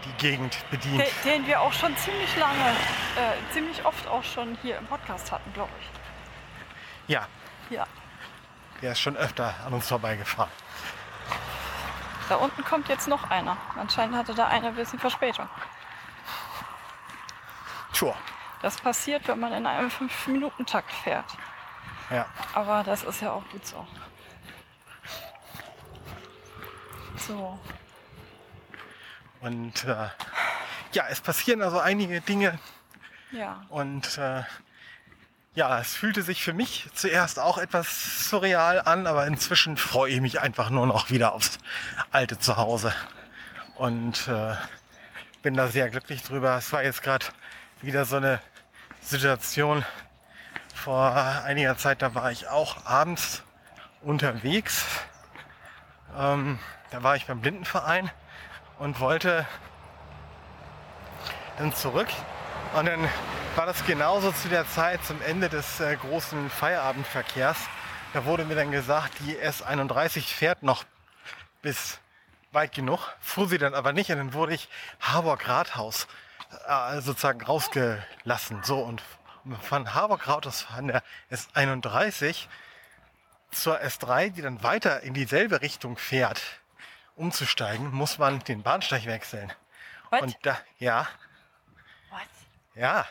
die 0.06 0.14
Gegend 0.14 0.58
bedient. 0.72 1.04
Den, 1.24 1.32
den 1.42 1.48
wir 1.48 1.62
auch 1.62 1.72
schon 1.74 1.96
ziemlich 1.98 2.36
lange, 2.38 2.72
äh, 3.16 3.54
ziemlich 3.54 3.86
oft 3.86 4.08
auch 4.08 4.24
schon 4.24 4.58
hier 4.64 4.78
im 4.78 4.88
Podcast 4.88 5.32
hatten, 5.32 5.54
glaube 5.54 5.72
ich. 5.80 5.88
Ja, 7.08 7.28
Ja. 7.70 7.86
der 8.82 8.94
ist 8.94 9.00
schon 9.00 9.16
öfter 9.18 9.54
an 9.66 9.74
uns 9.74 9.88
vorbeigefahren. 9.88 10.50
Da 12.30 12.36
unten 12.38 12.64
kommt 12.64 12.88
jetzt 12.90 13.08
noch 13.08 13.30
einer. 13.30 13.58
Anscheinend 13.78 14.16
hatte 14.16 14.34
da 14.34 14.48
einer 14.48 14.70
ein 14.70 14.76
bisschen 14.76 14.98
Verspätung. 15.00 15.48
Tja, 17.94 18.14
Das 18.62 18.78
passiert, 18.78 19.28
wenn 19.28 19.40
man 19.40 19.54
in 19.54 19.66
einem 19.66 19.90
5-Minuten-Takt 19.90 20.92
fährt. 20.92 21.26
ja. 22.10 22.26
Aber 22.54 22.84
das 22.84 23.04
ist 23.04 23.22
ja 23.22 23.32
auch 23.32 23.48
gut 23.50 23.66
so. 23.66 23.88
So. 27.18 27.60
Und 29.42 29.84
äh, 29.86 30.08
ja, 30.94 31.06
es 31.10 31.22
passieren 31.22 31.62
also 31.62 31.80
einige 31.80 32.22
Dinge, 32.22 32.60
Ja. 33.32 33.66
Und 33.70 34.18
äh, 34.18 34.44
ja, 35.54 35.80
es 35.80 35.94
fühlte 35.96 36.22
sich 36.22 36.44
für 36.44 36.54
mich 36.54 36.90
zuerst 36.94 37.40
auch 37.40 37.58
etwas 37.58 38.30
surreal 38.30 38.82
an, 38.82 39.08
aber 39.08 39.26
inzwischen 39.28 39.78
freue 39.78 40.14
ich 40.14 40.22
mich 40.22 40.42
einfach 40.42 40.70
nur 40.70 40.86
noch 40.88 41.10
wieder 41.10 41.34
aufs 41.34 41.60
alte 42.12 42.40
Zuhause. 42.40 42.94
Und 43.76 44.28
äh, 44.28 44.56
bin 45.42 45.56
da 45.56 45.68
sehr 45.68 45.90
glücklich 45.90 46.24
drüber. 46.24 46.56
Es 46.58 46.72
war 46.72 46.84
jetzt 46.84 47.02
gerade 47.02 47.26
wieder 47.82 48.06
so 48.06 48.18
eine 48.18 48.40
Situation. 49.02 49.86
Vor 50.74 51.12
einiger 51.46 51.78
Zeit, 51.78 52.02
da 52.02 52.16
war 52.16 52.32
ich 52.32 52.48
auch 52.48 52.86
abends 52.86 53.44
unterwegs. 54.02 54.86
Ähm, 56.18 56.60
da 56.92 57.04
war 57.04 57.16
ich 57.16 57.26
beim 57.26 57.42
Blindenverein 57.42 58.10
und 58.80 59.00
wollte 59.00 59.46
dann 61.58 61.74
zurück. 61.74 62.08
Und 62.74 62.88
dann 62.88 63.08
war 63.56 63.66
das 63.66 63.86
genauso 63.86 64.32
zu 64.32 64.50
der 64.50 64.68
Zeit 64.68 65.04
zum 65.04 65.22
Ende 65.22 65.50
des 65.50 65.80
äh, 65.80 65.96
großen 65.98 66.50
Feierabendverkehrs. 66.50 67.58
Da 68.14 68.26
wurde 68.26 68.46
mir 68.46 68.56
dann 68.56 68.72
gesagt, 68.72 69.14
die 69.20 69.38
S31 69.38 70.34
fährt 70.34 70.64
noch 70.64 70.84
bis 71.62 72.00
weit 72.52 72.74
genug, 72.74 73.14
fuhr 73.20 73.48
sie 73.48 73.58
dann 73.58 73.74
aber 73.74 73.94
nicht 73.94 74.10
und 74.10 74.18
dann 74.18 74.34
wurde 74.34 74.54
ich 74.54 74.68
Harburg 75.00 75.48
Rathaus 75.48 76.08
äh, 76.68 77.02
sozusagen 77.02 77.42
rausgelassen. 77.42 78.64
So 78.64 78.80
und 78.80 79.02
von 79.62 79.94
Harburg 79.94 80.28
Rathaus 80.28 80.62
von 80.62 80.88
der 80.88 81.04
S31 81.32 82.48
zur 83.52 83.80
S3, 83.82 84.30
die 84.30 84.42
dann 84.42 84.64
weiter 84.64 85.02
in 85.02 85.14
dieselbe 85.14 85.62
Richtung 85.62 85.98
fährt, 85.98 86.42
umzusteigen, 87.16 87.92
muss 87.92 88.18
man 88.18 88.40
den 88.40 88.64
Bahnsteig 88.64 89.06
wechseln. 89.06 89.52
Was? 90.10 90.22
Und 90.22 90.38
da, 90.44 90.58
ja, 90.78 91.08
Was? 92.10 92.22
ja, 92.76 93.06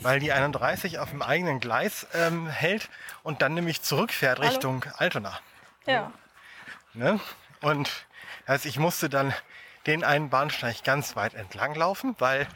weil 0.00 0.20
die 0.20 0.32
31 0.32 0.98
auf 0.98 1.10
dem 1.10 1.22
eigenen 1.22 1.60
Gleis 1.60 2.06
ähm, 2.14 2.48
hält 2.48 2.88
und 3.22 3.42
dann 3.42 3.54
nämlich 3.54 3.82
zurückfährt 3.82 4.38
Hallo? 4.38 4.50
Richtung 4.50 4.84
Altona. 4.96 5.38
Ja. 5.86 6.12
Ne? 6.94 7.20
Und 7.60 7.90
also 8.46 8.68
ich 8.68 8.78
musste 8.78 9.08
dann 9.08 9.34
den 9.86 10.04
einen 10.04 10.30
Bahnsteig 10.30 10.84
ganz 10.84 11.16
weit 11.16 11.34
entlang 11.34 11.74
laufen, 11.74 12.14
weil 12.18 12.46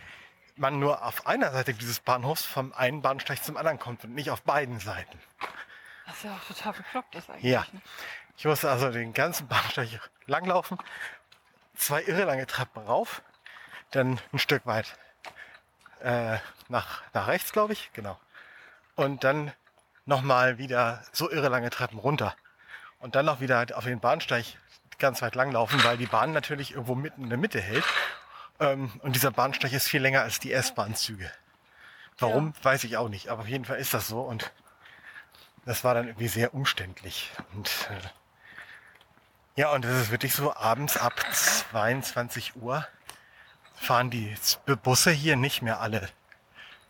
man 0.57 0.79
nur 0.79 1.05
auf 1.05 1.27
einer 1.27 1.53
Seite 1.53 1.75
dieses 1.75 2.01
Bahnhofs 2.01 2.45
vom 2.45 2.73
einen 2.73 3.03
Bahnsteig 3.03 3.43
zum 3.43 3.57
anderen 3.57 3.79
kommt 3.79 4.05
und 4.05 4.15
nicht 4.15 4.31
auf 4.31 4.43
beiden 4.43 4.81
Seiten. 4.81 5.19
Was 6.07 6.23
ja 6.23 6.35
auch 6.35 6.45
total 6.47 6.73
bekloppt 6.73 7.15
ist 7.15 7.31
eigentlich. 7.31 7.53
Ja. 7.53 7.67
Ne? 7.73 7.81
Ich 8.39 8.45
musste 8.45 8.71
also 8.71 8.91
den 8.91 9.13
ganzen 9.13 9.49
Bahnsteig 9.49 9.89
langlaufen, 10.27 10.79
zwei 11.75 12.03
irre 12.03 12.25
lange 12.25 12.47
Treppen 12.47 12.83
rauf, 12.83 13.23
dann 13.91 14.21
ein 14.33 14.39
Stück 14.39 14.67
weit 14.67 14.97
äh, 16.01 16.39
nach, 16.69 17.03
nach 17.13 17.27
rechts, 17.27 17.53
glaube 17.53 17.73
ich, 17.73 17.91
genau. 17.93 18.19
Und 18.95 19.25
dann 19.25 19.53
nochmal 20.05 20.59
wieder 20.59 21.03
so 21.13 21.31
irre 21.31 21.49
lange 21.49 21.71
Treppen 21.71 21.99
runter. 21.99 22.35
Und 22.99 23.15
dann 23.15 23.27
noch 23.27 23.41
wieder 23.41 23.67
auf 23.75 23.85
den 23.85 24.01
Bahnsteig 24.01 24.47
ganz 24.99 25.23
weit 25.23 25.35
langlaufen, 25.35 25.83
weil 25.85 25.97
die 25.97 26.07
Bahn 26.07 26.33
natürlich 26.33 26.73
irgendwo 26.73 26.95
mitten 26.95 27.25
in 27.25 27.29
der 27.29 27.39
Mitte 27.39 27.61
hält. 27.61 27.85
Ähm, 28.61 28.91
und 29.03 29.15
dieser 29.15 29.31
Bahnsteig 29.31 29.73
ist 29.73 29.89
viel 29.89 30.01
länger 30.01 30.23
als 30.23 30.41
die 30.41 30.53
S-Bahn-Züge. 30.53 31.31
Warum, 32.19 32.55
weiß 32.63 32.85
ich 32.85 32.97
auch 32.97 33.09
nicht. 33.09 33.29
Aber 33.29 33.43
auf 33.43 33.49
jeden 33.49 33.65
Fall 33.65 33.79
ist 33.79 33.93
das 33.93 34.09
so. 34.09 34.21
Und 34.21 34.51
das 35.65 35.85
war 35.85 35.95
dann 35.95 36.07
irgendwie 36.07 36.29
sehr 36.29 36.55
umständlich. 36.55 37.31
Und 37.55 37.69
äh, 37.91 38.09
ja, 39.61 39.71
und 39.73 39.85
es 39.85 40.03
ist 40.03 40.11
wirklich 40.11 40.35
so, 40.35 40.55
abends 40.55 40.97
ab 40.97 41.15
22 41.33 42.57
Uhr 42.57 42.87
fahren 43.75 44.11
die 44.11 44.35
Busse 44.83 45.11
hier 45.11 45.37
nicht 45.37 45.63
mehr 45.63 45.81
alle 45.81 46.09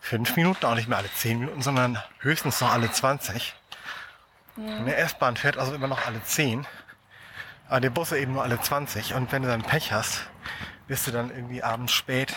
fünf 0.00 0.36
Minuten, 0.36 0.64
auch 0.66 0.74
nicht 0.74 0.88
mehr 0.88 0.98
alle 0.98 1.12
zehn 1.12 1.40
Minuten, 1.40 1.62
sondern 1.62 2.02
höchstens 2.20 2.60
noch 2.60 2.72
alle 2.72 2.90
20. 2.90 3.54
Eine 4.56 4.94
S-Bahn 4.96 5.36
fährt 5.36 5.58
also 5.58 5.74
immer 5.74 5.88
noch 5.88 6.06
alle 6.06 6.22
10. 6.22 6.66
Aber 7.68 7.80
die 7.80 7.90
Busse 7.90 8.18
eben 8.18 8.34
nur 8.34 8.42
alle 8.42 8.60
20. 8.60 9.14
Und 9.14 9.32
wenn 9.32 9.42
du 9.42 9.48
dann 9.48 9.62
Pech 9.62 9.92
hast, 9.92 10.26
bist 10.86 11.06
du 11.06 11.10
dann 11.10 11.30
irgendwie 11.30 11.62
abends 11.62 11.92
spät 11.92 12.34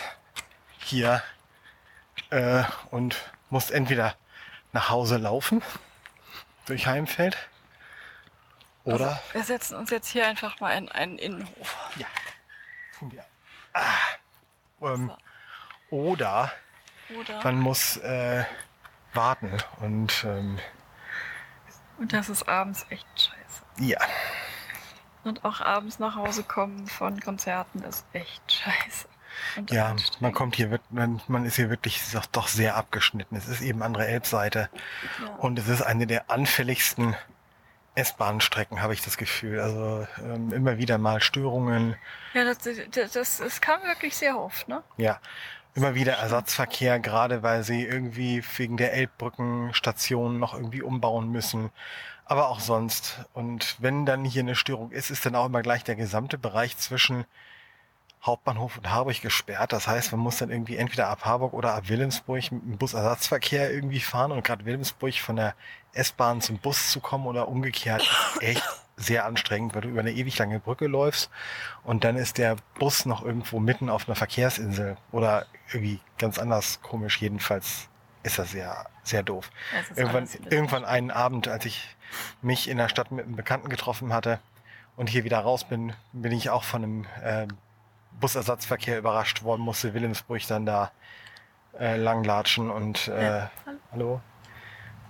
hier 0.78 1.22
äh, 2.30 2.64
und 2.90 3.16
musst 3.48 3.70
entweder 3.70 4.14
nach 4.72 4.88
Hause 4.90 5.16
laufen 5.18 5.62
durch 6.66 6.86
Heimfeld 6.86 7.36
oder 8.84 9.10
Also, 9.10 9.20
wir 9.34 9.44
setzen 9.44 9.74
uns 9.76 9.90
jetzt 9.90 10.08
hier 10.08 10.26
einfach 10.26 10.58
mal 10.60 10.72
in 10.72 10.88
einen 10.88 11.18
Innenhof. 11.18 11.76
ja, 11.96 12.06
tun 12.98 13.12
wir. 13.12 13.24
Ah, 13.72 13.84
ähm, 14.82 15.12
oder 15.90 16.50
Oder? 17.18 17.40
man 17.44 17.58
muss 17.60 17.96
äh, 17.98 18.44
warten 19.12 19.58
und 19.80 20.24
ähm, 20.24 20.58
Und 21.98 22.12
das 22.12 22.28
ist 22.28 22.48
abends 22.48 22.86
echt 22.90 23.06
scheiße. 23.16 23.62
ja, 23.78 23.98
Und 25.30 25.44
auch 25.44 25.60
abends 25.60 26.00
nach 26.00 26.16
Hause 26.16 26.42
kommen 26.42 26.88
von 26.88 27.20
Konzerten 27.20 27.84
ist 27.84 28.04
echt 28.12 28.42
scheiße. 28.50 29.06
Und 29.56 29.70
ja, 29.70 29.94
man 30.18 30.32
kommt 30.32 30.56
hier, 30.56 30.72
wird- 30.72 30.90
man, 30.90 31.20
man 31.28 31.44
ist 31.44 31.54
hier 31.54 31.70
wirklich 31.70 32.00
doch, 32.12 32.26
doch 32.26 32.48
sehr 32.48 32.74
abgeschnitten. 32.74 33.36
Es 33.36 33.46
ist 33.46 33.60
eben 33.60 33.80
andere 33.84 34.08
Elbseite 34.08 34.68
Ja. 35.24 35.34
und 35.36 35.56
es 35.60 35.68
ist 35.68 35.82
eine 35.82 36.08
der 36.08 36.28
anfälligsten 36.32 37.14
S-Bahn-Strecken, 37.94 38.82
habe 38.82 38.92
ich 38.92 39.02
das 39.02 39.16
Gefühl. 39.16 39.60
Also 39.60 40.04
ähm, 40.18 40.52
immer 40.52 40.78
wieder 40.78 40.98
mal 40.98 41.20
Störungen, 41.20 41.94
Ja, 42.34 42.42
das, 42.44 42.58
das, 42.58 43.12
das, 43.12 43.36
das 43.38 43.60
kam 43.60 43.80
wirklich 43.84 44.16
sehr 44.16 44.36
oft, 44.36 44.66
ne? 44.66 44.82
Ja, 44.96 45.20
immer 45.74 45.94
wieder 45.94 46.14
Ersatzverkehr, 46.14 46.98
gerade 47.00 47.42
weil 47.42 47.62
sie 47.62 47.84
irgendwie 47.84 48.42
wegen 48.56 48.76
der 48.76 48.92
Elbbrückenstation 48.92 50.38
noch 50.38 50.54
irgendwie 50.54 50.82
umbauen 50.82 51.30
müssen. 51.30 51.70
Aber 52.24 52.48
auch 52.48 52.60
sonst. 52.60 53.24
Und 53.32 53.76
wenn 53.80 54.06
dann 54.06 54.24
hier 54.24 54.42
eine 54.42 54.54
Störung 54.54 54.92
ist, 54.92 55.10
ist 55.10 55.26
dann 55.26 55.34
auch 55.34 55.46
immer 55.46 55.62
gleich 55.62 55.84
der 55.84 55.96
gesamte 55.96 56.38
Bereich 56.38 56.76
zwischen 56.76 57.24
Hauptbahnhof 58.22 58.76
und 58.76 58.90
Harburg 58.90 59.20
gesperrt. 59.22 59.72
Das 59.72 59.88
heißt, 59.88 60.12
man 60.12 60.20
muss 60.20 60.36
dann 60.38 60.50
irgendwie 60.50 60.76
entweder 60.76 61.08
ab 61.08 61.24
Harburg 61.24 61.54
oder 61.54 61.74
ab 61.74 61.88
Wilhelmsburg 61.88 62.52
mit 62.52 62.62
dem 62.62 62.78
Busersatzverkehr 62.78 63.72
irgendwie 63.72 64.00
fahren. 64.00 64.32
Und 64.32 64.44
gerade 64.44 64.64
Wilhelmsburg 64.64 65.14
von 65.14 65.36
der 65.36 65.54
S-Bahn 65.92 66.40
zum 66.40 66.58
Bus 66.58 66.92
zu 66.92 67.00
kommen 67.00 67.26
oder 67.26 67.48
umgekehrt 67.48 68.08
echt 68.40 68.62
sehr 69.00 69.24
anstrengend, 69.24 69.74
weil 69.74 69.82
du 69.82 69.88
über 69.88 70.00
eine 70.00 70.12
ewig 70.12 70.36
lange 70.38 70.60
Brücke 70.60 70.86
läufst 70.86 71.30
und 71.82 72.04
dann 72.04 72.16
ist 72.16 72.38
der 72.38 72.56
Bus 72.78 73.06
noch 73.06 73.24
irgendwo 73.24 73.58
mitten 73.58 73.88
auf 73.88 74.06
einer 74.06 74.14
Verkehrsinsel 74.14 74.96
oder 75.10 75.46
irgendwie 75.72 76.00
ganz 76.18 76.38
anders 76.38 76.80
komisch. 76.82 77.20
Jedenfalls 77.20 77.88
ist 78.22 78.38
das 78.38 78.50
sehr, 78.50 78.86
sehr 79.02 79.22
doof. 79.22 79.50
Irgendwann, 79.96 80.28
irgendwann 80.50 80.84
einen 80.84 81.10
Abend, 81.10 81.48
als 81.48 81.64
ich 81.64 81.96
mich 82.42 82.68
in 82.68 82.76
der 82.76 82.88
Stadt 82.88 83.10
mit 83.10 83.24
einem 83.24 83.36
Bekannten 83.36 83.70
getroffen 83.70 84.12
hatte 84.12 84.38
und 84.96 85.08
hier 85.08 85.24
wieder 85.24 85.38
raus 85.38 85.64
bin, 85.64 85.94
bin 86.12 86.32
ich 86.32 86.50
auch 86.50 86.64
von 86.64 86.84
einem 86.84 87.06
äh, 87.22 87.46
Busersatzverkehr 88.20 88.98
überrascht 88.98 89.42
worden, 89.42 89.62
musste 89.62 89.94
Wilhelmsburg 89.94 90.46
dann 90.48 90.66
da 90.66 90.90
äh, 91.78 91.96
langlatschen 91.96 92.70
und 92.70 93.08
äh, 93.08 93.38
Ja, 93.38 93.50
hallo. 93.64 93.78
hallo. 93.92 94.20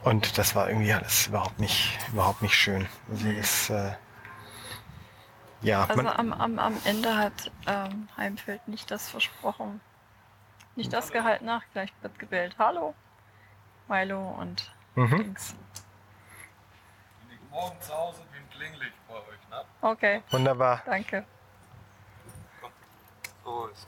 Und 0.03 0.39
das 0.39 0.55
war 0.55 0.69
irgendwie 0.69 0.93
alles 0.93 1.27
überhaupt 1.27 1.59
nicht, 1.59 1.99
überhaupt 2.13 2.41
nicht 2.43 2.55
schön. 2.55 2.89
Also 3.11 3.33
das, 3.33 3.71
äh, 3.71 3.93
ja, 5.63 5.85
Also 5.85 6.03
man, 6.03 6.07
am, 6.07 6.33
am, 6.33 6.59
am 6.59 6.77
Ende 6.85 7.17
hat 7.17 7.51
ähm, 7.67 8.09
Heimfeld 8.17 8.67
nicht 8.67 8.91
das 8.91 9.11
versprochen. 9.11 9.81
Nicht 10.75 10.93
das 10.93 11.13
gehalten 11.13 11.45
nach, 11.45 11.63
gleich 11.73 11.93
wird 12.01 12.19
gebellt. 12.19 12.57
Hallo, 12.59 12.95
Milo 13.89 14.21
und 14.39 14.73
mhm. 14.95 15.19
Dings. 15.19 15.55
Wenn 17.29 17.37
ich 17.37 17.51
morgen 17.51 17.79
zu 17.81 17.93
Hause 17.93 18.23
bin, 18.33 18.49
klingel 18.51 18.89
ich 18.89 18.95
bei 19.07 19.15
euch, 19.15 19.49
ne? 19.51 19.65
Okay, 19.83 20.23
wunderbar. 20.31 20.83
danke. 20.87 21.25
So 23.45 23.67
ist 23.67 23.87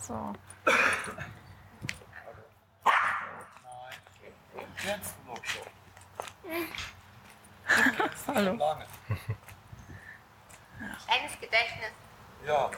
So. 0.00 0.34
Nein. 4.84 5.00
Kennst 5.00 5.14
du 5.16 5.30
noch 5.30 5.44
schon? 5.44 5.62
Hallo. 8.34 8.52
Lange. 8.54 8.86
Kleines 11.06 11.40
Gedächtnis. 11.40 11.92
Ja. 12.46 12.70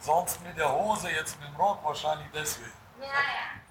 Sonst 0.00 0.42
mit 0.42 0.56
der 0.56 0.70
Hose, 0.72 1.10
jetzt 1.10 1.38
mit 1.40 1.48
dem 1.48 1.56
Rock 1.56 1.84
wahrscheinlich 1.84 2.26
deswegen. 2.34 2.72
Ja, 3.00 3.06
ja. 3.06 3.62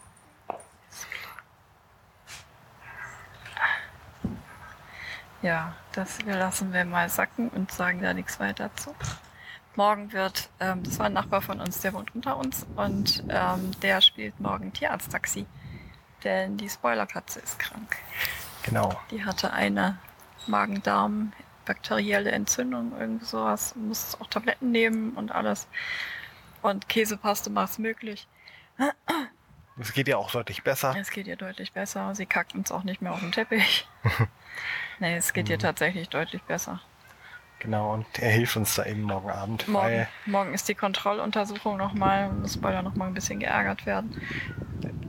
Ja, 5.41 5.73
das 5.93 6.21
lassen 6.21 6.71
wir 6.71 6.85
mal 6.85 7.09
sacken 7.09 7.49
und 7.49 7.71
sagen 7.71 8.01
da 8.01 8.13
nichts 8.13 8.39
weiter 8.39 8.69
zu. 8.75 8.93
Morgen 9.75 10.11
wird, 10.11 10.49
ähm, 10.59 10.83
das 10.83 10.99
war 10.99 11.07
ein 11.07 11.13
Nachbar 11.13 11.41
von 11.41 11.59
uns, 11.59 11.81
der 11.81 11.93
wohnt 11.93 12.13
unter 12.13 12.37
uns 12.37 12.67
und 12.75 13.23
ähm, 13.29 13.71
der 13.81 14.01
spielt 14.01 14.39
morgen 14.39 14.71
Tierarzttaxi. 14.71 15.47
Denn 16.23 16.57
die 16.57 16.69
Spoilerkatze 16.69 17.39
ist 17.39 17.59
krank. 17.59 17.97
Genau. 18.63 18.99
Die 19.09 19.23
hatte 19.25 19.53
eine 19.53 19.97
Magen-Darm, 20.47 21.33
bakterielle 21.65 22.31
Entzündung, 22.31 22.97
irgend 22.99 23.25
sowas. 23.25 23.75
Muss 23.75 24.17
auch 24.19 24.27
Tabletten 24.27 24.71
nehmen 24.71 25.13
und 25.13 25.31
alles. 25.31 25.67
Und 26.61 26.87
Käsepaste 26.89 27.49
macht 27.49 27.71
es 27.71 27.79
möglich. 27.79 28.27
Es 29.79 29.93
geht 29.93 30.07
ja 30.07 30.17
auch 30.17 30.31
deutlich 30.31 30.63
besser. 30.63 30.95
Es 30.99 31.09
geht 31.09 31.27
ihr 31.27 31.35
deutlich 31.37 31.71
besser. 31.73 32.13
Sie 32.13 32.25
kackt 32.27 32.53
uns 32.53 32.71
auch 32.71 32.83
nicht 32.83 33.01
mehr 33.01 33.13
auf 33.13 33.19
den 33.19 33.31
Teppich. 33.31 33.87
nee, 34.99 35.15
es 35.15 35.33
geht 35.33 35.49
ihr 35.49 35.55
Mhm. 35.57 35.61
tatsächlich 35.61 36.09
deutlich 36.09 36.43
besser. 36.43 36.79
Genau, 37.59 37.93
und 37.93 38.05
er 38.19 38.31
hilft 38.31 38.55
uns 38.57 38.73
da 38.75 38.85
eben 38.85 39.03
morgen 39.03 39.29
Abend, 39.29 39.67
Morgen, 39.67 40.07
morgen 40.25 40.53
ist 40.55 40.67
die 40.67 40.73
Kontrolluntersuchung 40.73 41.77
nochmal. 41.77 42.31
Muss 42.31 42.55
Spoiler 42.55 42.81
nochmal 42.81 43.07
ein 43.07 43.13
bisschen 43.13 43.39
geärgert 43.39 43.85
werden. 43.85 44.19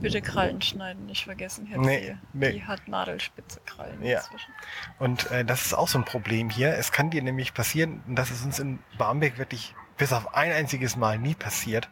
Bitte 0.03 0.21
Krallen 0.21 0.61
schneiden, 0.61 1.05
nicht 1.07 1.23
vergessen, 1.23 1.65
Herr 1.65 1.79
Nee, 1.79 2.15
nee. 2.33 2.51
Die 2.51 2.63
hat 2.63 2.87
nadelspitze 2.87 3.59
Krallen 3.65 4.03
Ja. 4.03 4.19
inzwischen. 4.19 4.51
Und 4.99 5.31
äh, 5.31 5.43
das 5.43 5.65
ist 5.65 5.73
auch 5.73 5.87
so 5.87 5.97
ein 5.97 6.05
Problem 6.05 6.49
hier. 6.49 6.77
Es 6.77 6.91
kann 6.91 7.09
dir 7.09 7.23
nämlich 7.23 7.53
passieren, 7.53 8.03
und 8.07 8.15
das 8.15 8.29
ist 8.29 8.45
uns 8.45 8.59
in 8.59 8.79
Barmbek 8.97 9.37
wirklich 9.37 9.73
bis 9.97 10.11
auf 10.13 10.33
ein 10.35 10.51
einziges 10.51 10.95
Mal 10.95 11.17
nie 11.17 11.35
passiert. 11.35 11.89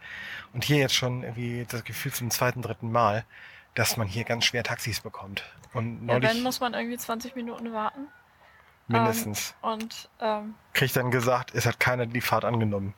Und 0.54 0.63
hier 0.63 0.78
jetzt 0.78 0.95
schon 0.95 1.24
irgendwie 1.24 1.65
das 1.69 1.84
Gefühl 1.84 2.12
zum 2.12 2.30
zweiten, 2.32 2.62
dritten 2.62 2.91
Mal, 2.91 3.24
dass 3.76 3.95
man 3.97 4.08
hier 4.08 4.24
ganz 4.26 4.45
schwer 4.45 4.63
Taxis 4.63 5.00
bekommt. 5.02 5.43
Und 5.74 6.00
Ja, 6.08 6.13
neulich 6.15 6.30
wenn 6.30 6.43
muss 6.43 6.60
man 6.60 6.74
irgendwie 6.74 6.97
20 6.97 7.36
Minuten 7.36 7.71
warten. 7.74 8.08
mindestens. 8.88 9.56
Und 9.62 10.10
ähm, 10.19 10.56
Kriegt 10.74 10.95
dann 10.95 11.12
gesagt, 11.12 11.56
es 11.56 11.65
hat 11.65 11.80
keiner 11.80 12.06
die 12.06 12.21
Fahrt 12.21 12.43
angenommen. 12.45 12.93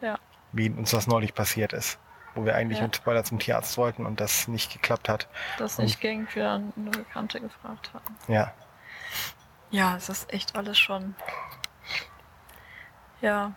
Ja. 0.00 0.18
Wie 0.52 0.70
uns 0.70 0.90
das 0.90 1.06
neulich 1.06 1.34
passiert 1.34 1.72
ist. 1.72 1.98
Wo 2.34 2.44
wir 2.44 2.54
eigentlich 2.54 2.78
Ja. 2.78 2.84
mit 2.84 2.96
Spoiler 2.96 3.24
zum 3.24 3.38
Tierarzt 3.38 3.76
wollten 3.76 4.06
und 4.06 4.20
das 4.20 4.48
nicht 4.48 4.72
geklappt 4.72 5.08
hat. 5.08 5.28
das 5.58 5.78
Und- 5.78 5.84
nicht 5.84 6.00
ging, 6.00 6.26
wir 6.34 6.44
dann 6.44 6.72
eine 6.76 6.90
Bekannte 6.90 7.40
gefragt 7.40 7.90
hatten. 7.94 8.16
Ja. 8.32 8.52
Ja, 9.70 9.96
es 9.96 10.08
ist 10.08 10.32
echt 10.32 10.54
alles 10.56 10.78
schon 10.78 11.14
Ja, 13.20 13.52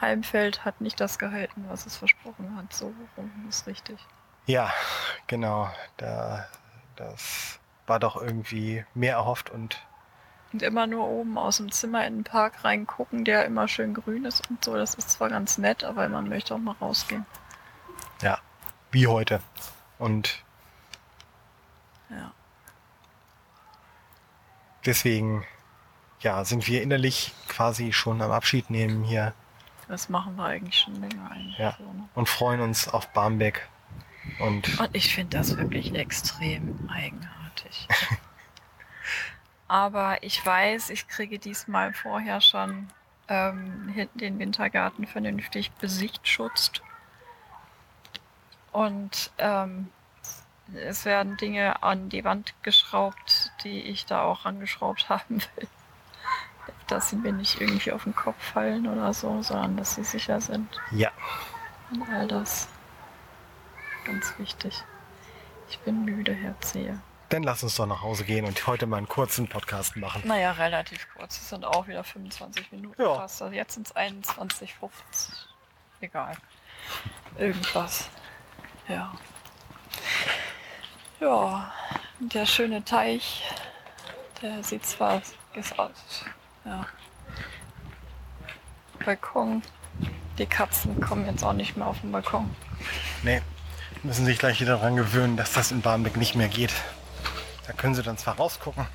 Heimfeld 0.00 0.64
hat 0.64 0.80
nicht 0.80 1.00
das 1.00 1.18
gehalten, 1.18 1.64
was 1.68 1.86
es 1.86 1.96
versprochen 1.96 2.54
hat. 2.56 2.72
So 2.72 2.92
rum 3.16 3.30
ist 3.48 3.66
richtig. 3.66 3.98
Ja, 4.46 4.70
genau. 5.26 5.70
Da, 5.96 6.46
das 6.96 7.58
war 7.86 7.98
doch 7.98 8.20
irgendwie 8.20 8.84
mehr 8.94 9.14
erhofft 9.14 9.48
und 9.50 9.80
Und 10.52 10.62
immer 10.62 10.86
nur 10.86 11.06
oben 11.06 11.38
aus 11.38 11.56
dem 11.56 11.72
Zimmer 11.72 12.06
in 12.06 12.18
den 12.18 12.24
Park 12.24 12.62
reingucken, 12.64 13.24
der 13.24 13.44
immer 13.46 13.66
schön 13.68 13.94
grün 13.94 14.24
ist 14.24 14.48
und 14.50 14.64
so. 14.64 14.74
Das 14.76 14.94
ist 14.94 15.10
zwar 15.10 15.28
ganz 15.30 15.58
nett, 15.58 15.82
aber 15.82 16.08
man 16.08 16.28
möchte 16.28 16.54
auch 16.54 16.58
mal 16.58 16.76
rausgehen. 16.80 17.26
Ja, 18.22 18.38
wie 18.90 19.06
heute. 19.06 19.40
Und 19.98 20.42
Ja. 22.10 22.32
deswegen, 24.84 25.44
ja, 26.20 26.44
sind 26.44 26.66
wir 26.66 26.82
innerlich 26.82 27.32
quasi 27.48 27.92
schon 27.92 28.22
am 28.22 28.30
Abschied 28.30 28.70
nehmen 28.70 29.04
hier 29.04 29.34
Das 29.88 30.08
machen 30.08 30.36
wir 30.36 30.44
eigentlich 30.44 30.78
schon 30.78 31.00
länger 31.00 31.30
eigentlich. 31.30 31.58
Ja. 31.58 31.76
So, 31.78 31.84
ne? 31.84 32.08
und 32.14 32.28
freuen 32.28 32.60
uns 32.60 32.88
auf 32.88 33.08
Barmbek. 33.12 33.68
Und 34.40 34.78
Und 34.80 34.90
ich 34.92 35.14
finde 35.14 35.36
das 35.36 35.56
wirklich 35.56 35.94
extrem 35.94 36.88
eigenartig. 36.90 37.86
Aber 39.68 40.22
ich 40.22 40.44
weiß, 40.44 40.90
ich 40.90 41.08
kriege 41.08 41.38
diesmal 41.38 41.92
vorher 41.92 42.40
schon 42.40 42.88
ähm, 43.28 43.88
hinten 43.88 44.18
den 44.18 44.38
Wintergarten 44.38 45.06
vernünftig 45.06 45.72
besichtschutzt. 45.72 46.82
Und 48.76 49.30
ähm, 49.38 49.90
es 50.74 51.04
werden 51.06 51.36
Dinge 51.38 51.82
an 51.82 52.08
die 52.10 52.24
Wand 52.24 52.52
geschraubt, 52.62 53.52
die 53.64 53.80
ich 53.82 54.04
da 54.04 54.22
auch 54.22 54.44
angeschraubt 54.44 55.08
haben 55.08 55.40
will. 55.56 55.68
Dass 56.88 57.10
sie 57.10 57.16
mir 57.16 57.32
nicht 57.32 57.60
irgendwie 57.60 57.92
auf 57.92 58.04
den 58.04 58.14
Kopf 58.14 58.36
fallen 58.52 58.86
oder 58.86 59.12
so, 59.14 59.42
sondern 59.42 59.76
dass 59.76 59.94
sie 59.94 60.04
sicher 60.04 60.40
sind. 60.40 60.68
ja, 60.90 61.10
Und 61.90 62.08
all 62.12 62.28
das. 62.28 62.68
Ganz 64.04 64.34
wichtig. 64.38 64.84
Ich 65.68 65.78
bin 65.80 66.04
müde, 66.04 66.32
Herr 66.34 66.60
Zehe. 66.60 67.00
dann 67.30 67.42
lass 67.42 67.62
uns 67.64 67.74
doch 67.76 67.86
nach 67.86 68.02
Hause 68.02 68.24
gehen 68.24 68.44
und 68.44 68.66
heute 68.68 68.86
mal 68.86 68.98
einen 68.98 69.08
kurzen 69.08 69.48
Podcast 69.48 69.96
machen. 69.96 70.22
Naja, 70.26 70.52
relativ 70.52 71.08
kurz. 71.16 71.38
Es 71.38 71.48
sind 71.48 71.64
auch 71.64 71.88
wieder 71.88 72.04
25 72.04 72.70
Minuten 72.72 73.00
Ja. 73.02 73.14
fast. 73.16 73.40
Also 73.42 73.54
jetzt 73.54 73.74
sind 73.74 73.86
es 73.88 73.96
21, 73.96 74.74
50. 74.74 75.48
Egal. 76.00 76.36
Irgendwas. 77.38 78.08
Ja. 78.88 79.12
Ja, 81.20 81.72
der 82.20 82.46
schöne 82.46 82.84
Teich, 82.84 83.42
der 84.42 84.62
sieht 84.62 84.84
zwar 84.84 85.22
ist 85.54 85.78
aus. 85.78 86.24
Ja. 86.64 86.86
Balkon. 89.04 89.62
Die 90.38 90.46
Katzen 90.46 91.00
kommen 91.00 91.24
jetzt 91.26 91.42
auch 91.42 91.54
nicht 91.54 91.76
mehr 91.76 91.86
auf 91.86 92.00
den 92.00 92.12
Balkon. 92.12 92.54
Nee, 93.22 93.40
müssen 94.02 94.26
sich 94.26 94.38
gleich 94.38 94.60
wieder 94.60 94.76
daran 94.76 94.96
gewöhnen, 94.96 95.36
dass 95.36 95.52
das 95.52 95.70
in 95.70 95.80
Barmbek 95.80 96.16
nicht 96.16 96.34
mehr 96.34 96.48
geht. 96.48 96.74
Da 97.66 97.72
können 97.72 97.94
sie 97.94 98.02
dann 98.02 98.18
zwar 98.18 98.36
rausgucken 98.36 98.86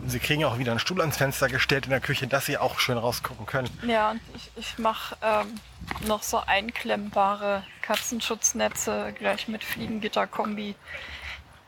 und 0.00 0.10
sie 0.10 0.18
kriegen 0.18 0.44
auch 0.44 0.58
wieder 0.58 0.72
einen 0.72 0.80
Stuhl 0.80 1.00
ans 1.00 1.16
Fenster 1.16 1.48
gestellt 1.48 1.84
in 1.84 1.90
der 1.90 2.00
Küche, 2.00 2.26
dass 2.26 2.46
sie 2.46 2.58
auch 2.58 2.80
schön 2.80 2.98
rausgucken 2.98 3.46
können. 3.46 3.70
Ja, 3.86 4.10
und 4.10 4.20
ich, 4.34 4.50
ich 4.56 4.78
mache 4.78 5.16
ähm, 5.22 5.54
noch 6.06 6.22
so 6.22 6.40
einklemmbare 6.44 7.62
Katzenschutznetze 7.88 9.14
gleich 9.16 9.48
mit 9.48 9.64
Fliegengitterkombi, 9.64 10.74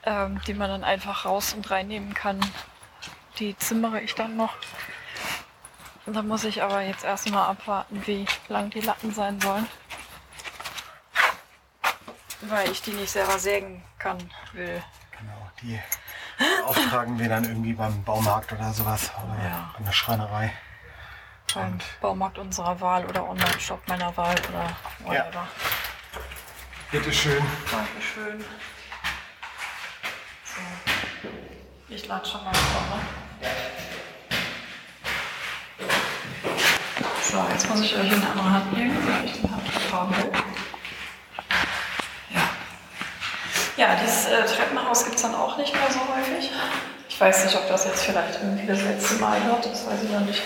ähm, 0.05 0.39
die 0.47 0.53
man 0.53 0.69
dann 0.69 0.85
einfach 0.85 1.25
raus 1.25 1.55
und 1.55 1.71
reinnehmen 1.71 2.13
kann. 2.13 2.39
Die 3.39 3.57
zimmere 3.57 4.03
ich 4.03 4.15
dann 4.15 4.37
noch. 4.37 4.55
Dann 6.05 6.29
muss 6.29 6.45
ich 6.45 6.63
aber 6.63 6.83
jetzt 6.83 7.05
erstmal 7.05 7.49
abwarten, 7.49 8.07
wie 8.07 8.27
lang 8.49 8.69
die 8.69 8.83
Latten 8.83 9.15
sein 9.15 9.41
sollen. 9.41 9.67
Weil 12.43 12.71
ich 12.71 12.83
die 12.83 12.91
nicht 12.93 13.11
selber 13.11 13.39
sägen 13.39 13.83
kann, 13.99 14.19
will. 14.53 14.83
Genau, 15.19 15.51
die 15.63 15.81
auftragen 16.67 17.19
wir 17.19 17.31
dann 17.31 17.45
irgendwie 17.45 17.73
beim 17.73 18.03
Baumarkt 18.05 18.53
oder 18.53 18.73
sowas 18.75 19.11
oder 19.25 19.43
Ja. 19.43 19.75
an 19.77 19.85
der 19.87 19.93
Schreinerei. 19.93 20.53
Beim 21.55 21.73
Und- 21.73 21.85
Baumarkt 22.03 22.39
unserer 22.39 22.79
Wahl 22.81 23.07
oder 23.07 23.27
Online-Shop 23.27 23.87
meiner 23.89 24.15
Wahl 24.19 24.37
oder 24.51 24.77
whatever. 25.01 25.49
Bitteschön. 26.91 27.43
Dankeschön. 27.71 28.45
So. 30.45 30.61
Ich 31.89 32.07
lade 32.09 32.29
schon 32.29 32.45
mal 32.45 32.53
vor, 32.53 32.83
ne? 32.97 33.03
So, 37.23 37.47
jetzt 37.53 37.69
muss 37.71 37.81
ich 37.83 37.95
euch 37.95 38.09
in 38.09 38.15
eine 38.15 38.31
andere 38.31 38.51
Hand 38.51 38.77
nehmen, 38.77 38.97
weil 39.09 39.25
ich 39.25 39.41
den 39.41 39.51
haben 39.93 40.17
will. 40.17 40.33
Ja. 42.31 42.49
Ja, 43.77 43.97
dieses 44.03 44.27
äh, 44.27 44.45
Treppenhaus 44.45 45.05
gibt 45.05 45.15
es 45.15 45.23
dann 45.23 45.37
auch 45.37 45.57
nicht 45.59 45.73
mehr 45.73 45.91
so 45.91 46.01
häufig. 46.01 46.51
Ich 47.09 47.21
weiß 47.21 47.45
nicht, 47.45 47.55
ob 47.55 47.69
das 47.69 47.85
jetzt 47.85 48.05
vielleicht 48.05 48.41
irgendwie 48.41 48.67
das 48.67 48.83
letzte 48.83 49.15
Mal 49.15 49.45
wird, 49.45 49.67
das 49.67 49.87
weiß 49.87 50.03
ich 50.03 50.11
noch 50.11 50.21
nicht. 50.21 50.43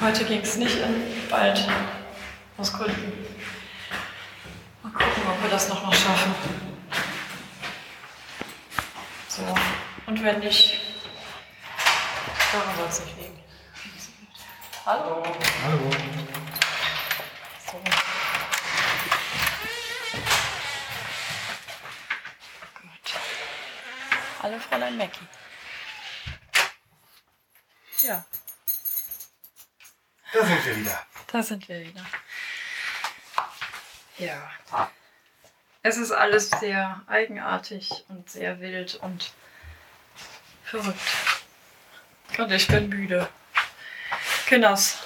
Heute 0.00 0.24
ging 0.24 0.40
es 0.40 0.56
nicht 0.56 0.78
in 0.78 0.92
den 0.94 1.30
Wald. 1.30 1.68
Aus 2.58 2.72
Gründen. 2.72 3.12
Mal 4.82 4.90
gucken, 4.92 5.22
ob 5.30 5.41
wir 5.41 5.41
das 5.52 5.68
noch 5.68 5.82
mal 5.82 5.92
schaffen. 5.94 6.34
So. 9.28 9.42
Und 10.06 10.22
wenn 10.24 10.38
nicht, 10.38 10.80
daran 12.52 12.74
soll 12.76 12.86
es 12.88 13.00
nicht 13.04 13.16
liegen. 13.18 13.44
Hallo. 14.86 15.22
Hallo. 15.62 15.90
So. 17.66 17.78
Gut. 22.80 23.14
Hallo, 24.42 24.58
Fräulein 24.58 24.96
Mackie. 24.96 25.28
Ja, 28.00 28.24
Da 30.32 30.44
sind 30.46 30.64
wir 30.64 30.76
wieder. 30.76 31.06
da 31.26 31.42
sind 31.42 31.68
wir 31.68 31.80
wieder. 31.80 32.04
Ja. 34.16 34.50
Es 35.84 35.96
ist 35.96 36.12
alles 36.12 36.48
sehr 36.60 37.02
eigenartig 37.08 38.04
und 38.08 38.30
sehr 38.30 38.60
wild 38.60 38.94
und 39.02 39.32
verrückt. 40.62 41.00
Und 42.38 42.52
ich 42.52 42.68
bin 42.68 42.88
müde. 42.88 43.28
Kinders. 44.46 45.00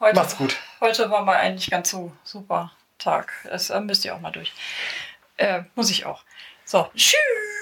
Heute, 0.00 0.16
Macht's 0.16 0.36
gut. 0.36 0.56
Heute 0.80 1.08
war 1.08 1.24
mal 1.24 1.36
eigentlich 1.36 1.70
ganz 1.70 1.90
so 1.90 2.12
super 2.24 2.72
Tag. 2.98 3.32
Das 3.44 3.70
äh, 3.70 3.80
müsst 3.80 4.04
ihr 4.04 4.14
auch 4.14 4.20
mal 4.20 4.32
durch. 4.32 4.52
Äh, 5.36 5.62
muss 5.76 5.90
ich 5.90 6.04
auch. 6.04 6.24
So, 6.64 6.90
tschüss. 6.96 7.57